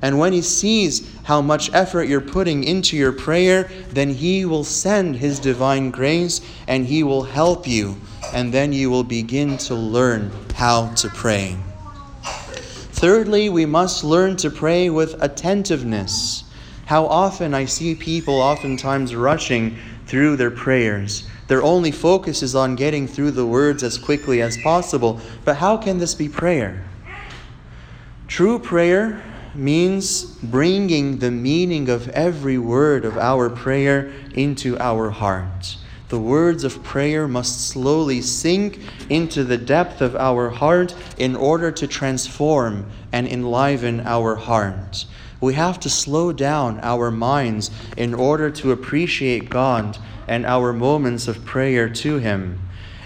and 0.00 0.18
when 0.18 0.32
He 0.32 0.42
sees 0.42 1.10
how 1.24 1.42
much 1.42 1.72
effort 1.74 2.04
you're 2.04 2.20
putting 2.20 2.64
into 2.64 2.96
your 2.96 3.12
prayer, 3.12 3.70
then 3.90 4.08
He 4.08 4.46
will 4.46 4.64
send 4.64 5.16
His 5.16 5.38
divine 5.38 5.90
grace 5.90 6.40
and 6.68 6.86
He 6.86 7.02
will 7.02 7.22
help 7.22 7.66
you. 7.66 7.96
And 8.32 8.52
then 8.52 8.72
you 8.72 8.90
will 8.90 9.04
begin 9.04 9.58
to 9.58 9.74
learn 9.74 10.30
how 10.54 10.88
to 10.94 11.08
pray. 11.10 11.56
Thirdly, 12.96 13.50
we 13.50 13.66
must 13.66 14.04
learn 14.04 14.36
to 14.36 14.48
pray 14.48 14.88
with 14.88 15.22
attentiveness. 15.22 16.44
How 16.86 17.04
often 17.04 17.52
I 17.52 17.66
see 17.66 17.94
people 17.94 18.36
oftentimes 18.36 19.14
rushing 19.14 19.76
through 20.06 20.36
their 20.36 20.50
prayers. 20.50 21.28
Their 21.46 21.62
only 21.62 21.90
focus 21.90 22.42
is 22.42 22.54
on 22.54 22.74
getting 22.74 23.06
through 23.06 23.32
the 23.32 23.44
words 23.44 23.82
as 23.82 23.98
quickly 23.98 24.40
as 24.40 24.56
possible. 24.56 25.20
But 25.44 25.56
how 25.56 25.76
can 25.76 25.98
this 25.98 26.14
be 26.14 26.30
prayer? 26.30 26.88
True 28.28 28.58
prayer 28.58 29.22
means 29.54 30.24
bringing 30.38 31.18
the 31.18 31.30
meaning 31.30 31.90
of 31.90 32.08
every 32.08 32.56
word 32.56 33.04
of 33.04 33.18
our 33.18 33.50
prayer 33.50 34.10
into 34.32 34.78
our 34.78 35.10
heart. 35.10 35.76
The 36.08 36.20
words 36.20 36.62
of 36.62 36.84
prayer 36.84 37.26
must 37.26 37.66
slowly 37.68 38.22
sink 38.22 38.78
into 39.10 39.42
the 39.42 39.58
depth 39.58 40.00
of 40.00 40.14
our 40.14 40.50
heart 40.50 40.94
in 41.18 41.34
order 41.34 41.72
to 41.72 41.86
transform 41.88 42.86
and 43.10 43.26
enliven 43.26 44.00
our 44.06 44.36
heart. 44.36 45.04
We 45.40 45.54
have 45.54 45.80
to 45.80 45.90
slow 45.90 46.32
down 46.32 46.78
our 46.80 47.10
minds 47.10 47.72
in 47.96 48.14
order 48.14 48.50
to 48.50 48.70
appreciate 48.70 49.50
God 49.50 49.98
and 50.28 50.46
our 50.46 50.72
moments 50.72 51.26
of 51.26 51.44
prayer 51.44 51.88
to 51.88 52.18
Him. 52.18 52.60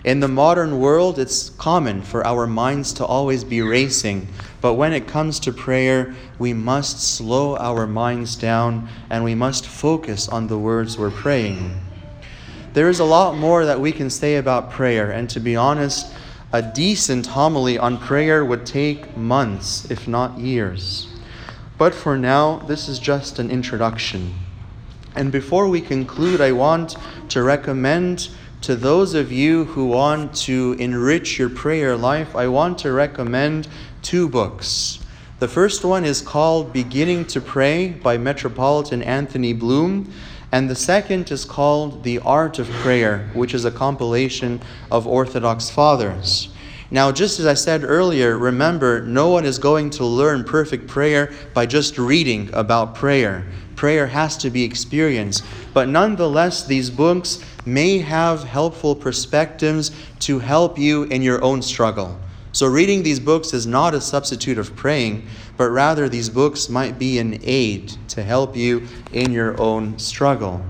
In 0.04 0.20
the 0.20 0.28
modern 0.28 0.78
world, 0.78 1.18
it's 1.18 1.50
common 1.50 2.02
for 2.02 2.26
our 2.26 2.46
minds 2.46 2.92
to 2.94 3.04
always 3.06 3.44
be 3.44 3.62
racing, 3.62 4.28
but 4.60 4.74
when 4.74 4.92
it 4.92 5.08
comes 5.08 5.40
to 5.40 5.52
prayer, 5.52 6.14
we 6.38 6.52
must 6.52 7.00
slow 7.00 7.56
our 7.56 7.86
minds 7.86 8.36
down 8.36 8.88
and 9.08 9.24
we 9.24 9.34
must 9.34 9.66
focus 9.66 10.28
on 10.28 10.48
the 10.48 10.58
words 10.58 10.98
we're 10.98 11.10
praying. 11.10 11.80
There 12.72 12.88
is 12.88 13.00
a 13.00 13.04
lot 13.04 13.36
more 13.36 13.64
that 13.64 13.80
we 13.80 13.90
can 13.90 14.10
say 14.10 14.36
about 14.36 14.70
prayer, 14.70 15.10
and 15.10 15.28
to 15.30 15.40
be 15.40 15.56
honest, 15.56 16.12
a 16.52 16.62
decent 16.62 17.26
homily 17.26 17.76
on 17.76 17.98
prayer 17.98 18.44
would 18.44 18.64
take 18.64 19.16
months, 19.16 19.90
if 19.90 20.06
not 20.06 20.38
years. 20.38 21.08
But 21.78 21.96
for 21.96 22.16
now, 22.16 22.58
this 22.68 22.88
is 22.88 23.00
just 23.00 23.40
an 23.40 23.50
introduction. 23.50 24.34
And 25.16 25.32
before 25.32 25.68
we 25.68 25.80
conclude, 25.80 26.40
I 26.40 26.52
want 26.52 26.96
to 27.30 27.42
recommend 27.42 28.28
to 28.60 28.76
those 28.76 29.14
of 29.14 29.32
you 29.32 29.64
who 29.64 29.86
want 29.86 30.32
to 30.46 30.76
enrich 30.78 31.40
your 31.40 31.50
prayer 31.50 31.96
life, 31.96 32.36
I 32.36 32.46
want 32.46 32.78
to 32.80 32.92
recommend 32.92 33.66
two 34.02 34.28
books. 34.28 35.00
The 35.40 35.48
first 35.48 35.84
one 35.84 36.04
is 36.04 36.20
called 36.20 36.72
Beginning 36.72 37.24
to 37.26 37.40
Pray 37.40 37.88
by 37.88 38.16
Metropolitan 38.16 39.02
Anthony 39.02 39.54
Bloom, 39.54 40.12
and 40.52 40.68
the 40.68 40.74
second 40.74 41.30
is 41.30 41.44
called 41.44 42.02
The 42.02 42.18
Art 42.20 42.58
of 42.58 42.68
Prayer, 42.68 43.30
which 43.34 43.54
is 43.54 43.64
a 43.64 43.70
compilation 43.70 44.60
of 44.90 45.06
Orthodox 45.06 45.70
fathers. 45.70 46.48
Now, 46.90 47.12
just 47.12 47.38
as 47.38 47.46
I 47.46 47.54
said 47.54 47.84
earlier, 47.84 48.36
remember, 48.36 49.00
no 49.02 49.28
one 49.28 49.44
is 49.44 49.60
going 49.60 49.90
to 49.90 50.04
learn 50.04 50.42
perfect 50.42 50.88
prayer 50.88 51.32
by 51.54 51.66
just 51.66 51.98
reading 51.98 52.50
about 52.52 52.96
prayer. 52.96 53.46
Prayer 53.76 54.08
has 54.08 54.36
to 54.38 54.50
be 54.50 54.64
experienced. 54.64 55.44
But 55.72 55.88
nonetheless, 55.88 56.66
these 56.66 56.90
books 56.90 57.44
may 57.64 57.98
have 57.98 58.42
helpful 58.42 58.96
perspectives 58.96 59.92
to 60.20 60.40
help 60.40 60.78
you 60.78 61.04
in 61.04 61.22
your 61.22 61.40
own 61.44 61.62
struggle. 61.62 62.18
So, 62.52 62.66
reading 62.66 63.04
these 63.04 63.20
books 63.20 63.54
is 63.54 63.68
not 63.68 63.94
a 63.94 64.00
substitute 64.00 64.58
of 64.58 64.74
praying, 64.74 65.28
but 65.60 65.68
rather 65.68 66.08
these 66.08 66.30
books 66.30 66.70
might 66.70 66.98
be 66.98 67.18
an 67.18 67.38
aid 67.42 67.92
to 68.08 68.22
help 68.22 68.56
you 68.56 68.88
in 69.12 69.30
your 69.30 69.60
own 69.60 69.98
struggle. 69.98 70.64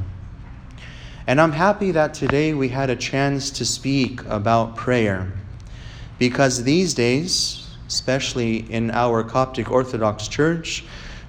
And 1.29 1.41
I'm 1.41 1.53
happy 1.53 1.93
that 1.93 2.13
today 2.13 2.55
we 2.55 2.71
had 2.71 2.91
a 2.91 2.97
chance 2.97 3.53
to 3.53 3.65
speak 3.65 4.21
about 4.25 4.75
prayer, 4.75 5.31
because 6.19 6.65
these 6.65 6.93
days, 6.93 7.69
especially 7.87 8.69
in 8.69 8.91
our 8.91 9.23
Coptic 9.23 9.71
Orthodox 9.71 10.27
Church, 10.27 10.83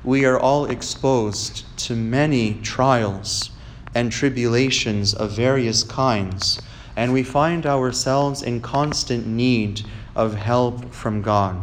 we 0.04 0.26
are 0.26 0.40
all 0.40 0.66
exposed 0.66 1.64
to 1.86 1.96
many 1.96 2.56
trials 2.64 3.52
and 3.94 4.12
tribulations 4.12 5.14
of 5.14 5.34
various 5.34 5.84
kinds, 5.84 6.64
and 6.96 7.14
we 7.14 7.22
find 7.22 7.68
ourselves 7.68 8.42
in 8.42 8.60
constant 8.60 9.28
need 9.28 9.84
of 10.16 10.34
help 10.34 10.92
from 10.92 11.22
God. 11.22 11.62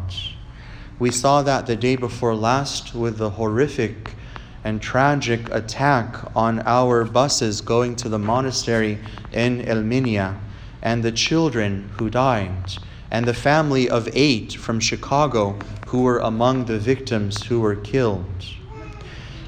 We 0.98 1.12
saw 1.12 1.42
that 1.42 1.66
the 1.66 1.76
day 1.76 1.94
before 1.94 2.34
last 2.34 2.94
with 2.94 3.18
the 3.18 3.30
horrific 3.30 4.16
and 4.64 4.82
tragic 4.82 5.48
attack 5.52 6.16
on 6.34 6.60
our 6.66 7.04
buses 7.04 7.60
going 7.60 7.94
to 7.96 8.08
the 8.08 8.18
monastery 8.18 8.98
in 9.30 9.62
El 9.62 9.82
Minya, 9.82 10.38
and 10.82 11.04
the 11.04 11.12
children 11.12 11.90
who 11.96 12.10
died, 12.10 12.72
and 13.10 13.28
the 13.28 13.34
family 13.34 13.88
of 13.88 14.08
eight 14.12 14.54
from 14.54 14.80
Chicago 14.80 15.62
who 15.86 16.02
were 16.02 16.18
among 16.18 16.64
the 16.64 16.78
victims 16.78 17.44
who 17.44 17.60
were 17.60 17.76
killed. 17.76 18.44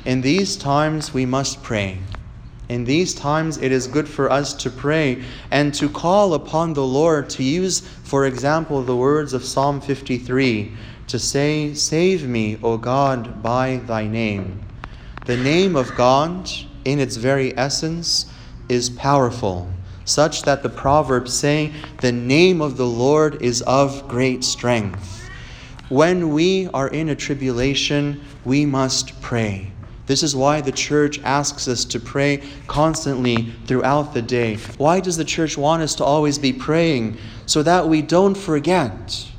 In 0.05 0.21
these 0.21 0.57
times, 0.57 1.13
we 1.13 1.27
must 1.27 1.63
pray. 1.63 1.99
In 2.69 2.85
these 2.85 3.13
times, 3.13 3.59
it 3.59 3.73
is 3.73 3.89
good 3.89 4.09
for 4.09 4.31
us 4.31 4.55
to 4.55 4.71
pray 4.71 5.25
and 5.51 5.75
to 5.75 5.89
call 5.89 6.35
upon 6.35 6.75
the 6.75 6.87
Lord 6.87 7.29
to 7.31 7.43
use, 7.43 7.81
for 7.81 8.25
example, 8.25 8.83
the 8.83 8.97
words 8.97 9.35
of 9.35 9.45
Psalm 9.45 9.81
53 9.81 10.73
to 11.11 11.19
say, 11.19 11.75
Save 11.75 12.27
me, 12.27 12.59
O 12.63 12.77
God, 12.77 13.43
by 13.43 13.77
thy 13.87 14.07
name. 14.07 14.61
The 15.27 15.37
name 15.37 15.77
of 15.77 15.95
God, 15.97 16.51
in 16.85 16.99
its 16.99 17.17
very 17.17 17.57
essence, 17.59 18.27
is 18.69 18.91
powerful, 18.91 19.69
such 20.05 20.43
that 20.43 20.63
the 20.63 20.69
Proverbs 20.69 21.33
say, 21.33 21.73
The 22.01 22.13
name 22.13 22.61
of 22.61 22.77
the 22.77 22.87
Lord 22.87 23.43
is 23.43 23.63
of 23.63 24.07
great 24.09 24.45
strength. 24.45 25.29
When 25.89 26.33
we 26.33 26.69
are 26.69 26.89
in 26.89 27.09
a 27.09 27.17
tribulation, 27.17 28.21
we 28.45 28.65
must 28.65 29.21
pray. 29.21 29.73
This 30.07 30.23
is 30.23 30.35
why 30.35 30.61
the 30.61 30.73
church 30.73 31.21
asks 31.23 31.69
us 31.69 31.85
to 31.87 32.01
pray 32.01 32.43
constantly 32.67 33.53
throughout 33.67 34.15
the 34.15 34.23
day. 34.23 34.57
Why 34.77 35.01
does 35.01 35.17
the 35.17 35.25
church 35.25 35.57
want 35.57 35.83
us 35.83 35.95
to 35.97 36.05
always 36.05 36.39
be 36.39 36.53
praying? 36.53 37.17
So 37.47 37.63
that 37.63 37.89
we 37.89 38.03
don't 38.03 38.37
forget. 38.37 39.31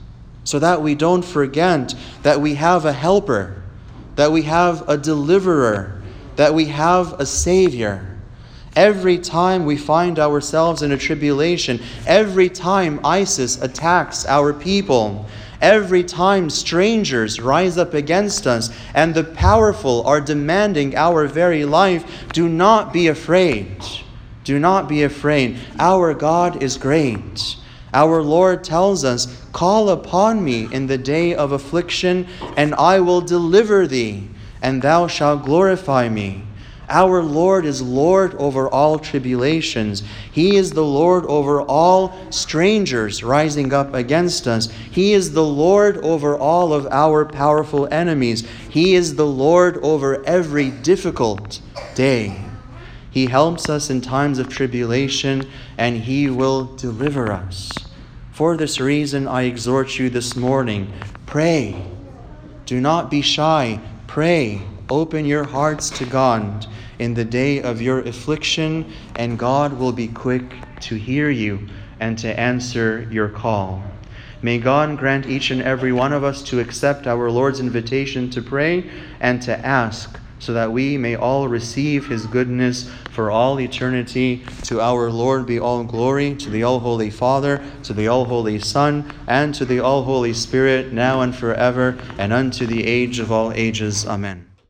So 0.51 0.59
that 0.59 0.81
we 0.81 0.95
don't 0.95 1.23
forget 1.23 1.95
that 2.23 2.41
we 2.41 2.55
have 2.55 2.83
a 2.83 2.91
helper, 2.91 3.63
that 4.17 4.33
we 4.33 4.41
have 4.41 4.83
a 4.89 4.97
deliverer, 4.97 6.01
that 6.35 6.53
we 6.53 6.65
have 6.65 7.13
a 7.21 7.25
savior. 7.25 8.19
Every 8.75 9.17
time 9.17 9.63
we 9.63 9.77
find 9.77 10.19
ourselves 10.19 10.81
in 10.81 10.91
a 10.91 10.97
tribulation, 10.97 11.79
every 12.05 12.49
time 12.49 12.99
ISIS 13.01 13.61
attacks 13.61 14.25
our 14.25 14.51
people, 14.51 15.25
Every 15.61 16.03
time 16.03 16.49
strangers 16.49 17.39
rise 17.39 17.77
up 17.77 17.93
against 17.93 18.47
us 18.47 18.71
and 18.95 19.13
the 19.13 19.23
powerful 19.23 20.03
are 20.07 20.19
demanding 20.19 20.97
our 20.97 21.27
very 21.27 21.65
life, 21.65 22.03
do 22.33 22.49
not 22.49 22.91
be 22.91 23.07
afraid. 23.07 23.77
Do 24.43 24.57
not 24.57 24.89
be 24.89 25.03
afraid. 25.03 25.59
Our 25.77 26.15
God 26.15 26.63
is 26.63 26.77
great. 26.77 27.57
Our 27.93 28.21
Lord 28.21 28.63
tells 28.63 29.03
us, 29.03 29.27
Call 29.51 29.89
upon 29.89 30.43
me 30.43 30.67
in 30.71 30.87
the 30.87 30.97
day 30.97 31.35
of 31.35 31.51
affliction, 31.51 32.27
and 32.55 32.73
I 32.75 32.99
will 32.99 33.21
deliver 33.21 33.85
thee, 33.87 34.29
and 34.61 34.81
thou 34.81 35.07
shalt 35.07 35.43
glorify 35.43 36.07
me. 36.07 36.43
Our 36.91 37.23
Lord 37.23 37.65
is 37.65 37.81
Lord 37.81 38.35
over 38.35 38.67
all 38.67 38.99
tribulations. 38.99 40.03
He 40.29 40.57
is 40.57 40.71
the 40.71 40.83
Lord 40.83 41.25
over 41.25 41.61
all 41.61 42.13
strangers 42.31 43.23
rising 43.23 43.73
up 43.73 43.93
against 43.93 44.45
us. 44.45 44.69
He 44.69 45.13
is 45.13 45.31
the 45.31 45.43
Lord 45.43 45.97
over 45.99 46.37
all 46.37 46.73
of 46.73 46.87
our 46.91 47.23
powerful 47.23 47.87
enemies. 47.93 48.45
He 48.69 48.95
is 48.95 49.15
the 49.15 49.25
Lord 49.25 49.77
over 49.77 50.21
every 50.25 50.69
difficult 50.69 51.61
day. 51.95 52.50
He 53.11 53.27
helps 53.27 53.69
us 53.69 53.89
in 53.89 54.01
times 54.01 54.39
of 54.39 54.49
tribulation, 54.49 55.47
and 55.77 55.97
He 55.97 56.29
will 56.29 56.65
deliver 56.75 57.31
us. 57.31 57.69
For 58.31 58.57
this 58.57 58.79
reason, 58.79 59.27
I 59.27 59.43
exhort 59.43 59.99
you 59.99 60.09
this 60.09 60.35
morning 60.35 60.91
pray. 61.25 61.85
Do 62.65 62.81
not 62.81 63.11
be 63.11 63.21
shy. 63.21 63.79
Pray. 64.07 64.61
Open 64.89 65.25
your 65.25 65.43
hearts 65.43 65.89
to 65.91 66.05
God 66.05 66.65
in 66.99 67.13
the 67.13 67.25
day 67.25 67.61
of 67.61 67.81
your 67.81 67.99
affliction, 67.99 68.91
and 69.15 69.37
God 69.37 69.73
will 69.73 69.91
be 69.91 70.07
quick 70.07 70.53
to 70.81 70.95
hear 70.95 71.29
you 71.29 71.67
and 71.99 72.17
to 72.19 72.39
answer 72.39 73.07
your 73.11 73.29
call. 73.29 73.83
May 74.41 74.57
God 74.57 74.97
grant 74.97 75.27
each 75.27 75.51
and 75.51 75.61
every 75.61 75.91
one 75.91 76.13
of 76.13 76.23
us 76.23 76.41
to 76.43 76.59
accept 76.59 77.07
our 77.07 77.29
Lord's 77.29 77.59
invitation 77.59 78.29
to 78.31 78.41
pray 78.41 78.89
and 79.19 79.41
to 79.43 79.57
ask, 79.65 80.19
so 80.39 80.53
that 80.53 80.71
we 80.71 80.97
may 80.97 81.15
all 81.15 81.47
receive 81.47 82.07
his 82.07 82.25
goodness 82.25 82.89
for 83.11 83.31
all 83.31 83.59
eternity. 83.59 84.43
To 84.63 84.81
our 84.81 85.09
Lord 85.11 85.45
be 85.45 85.59
all 85.59 85.83
glory, 85.83 86.35
to 86.35 86.49
the 86.49 86.63
all 86.63 86.79
holy 86.79 87.09
Father, 87.09 87.63
to 87.83 87.93
the 87.93 88.07
all 88.07 88.25
holy 88.25 88.59
Son, 88.59 89.11
and 89.27 89.53
to 89.55 89.65
the 89.65 89.79
all 89.79 90.03
holy 90.03 90.33
Spirit, 90.33 90.91
now 90.91 91.21
and 91.21 91.35
forever, 91.35 91.97
and 92.17 92.33
unto 92.33 92.65
the 92.65 92.85
age 92.85 93.19
of 93.19 93.31
all 93.31 93.51
ages. 93.53 94.05
Amen. 94.05 94.50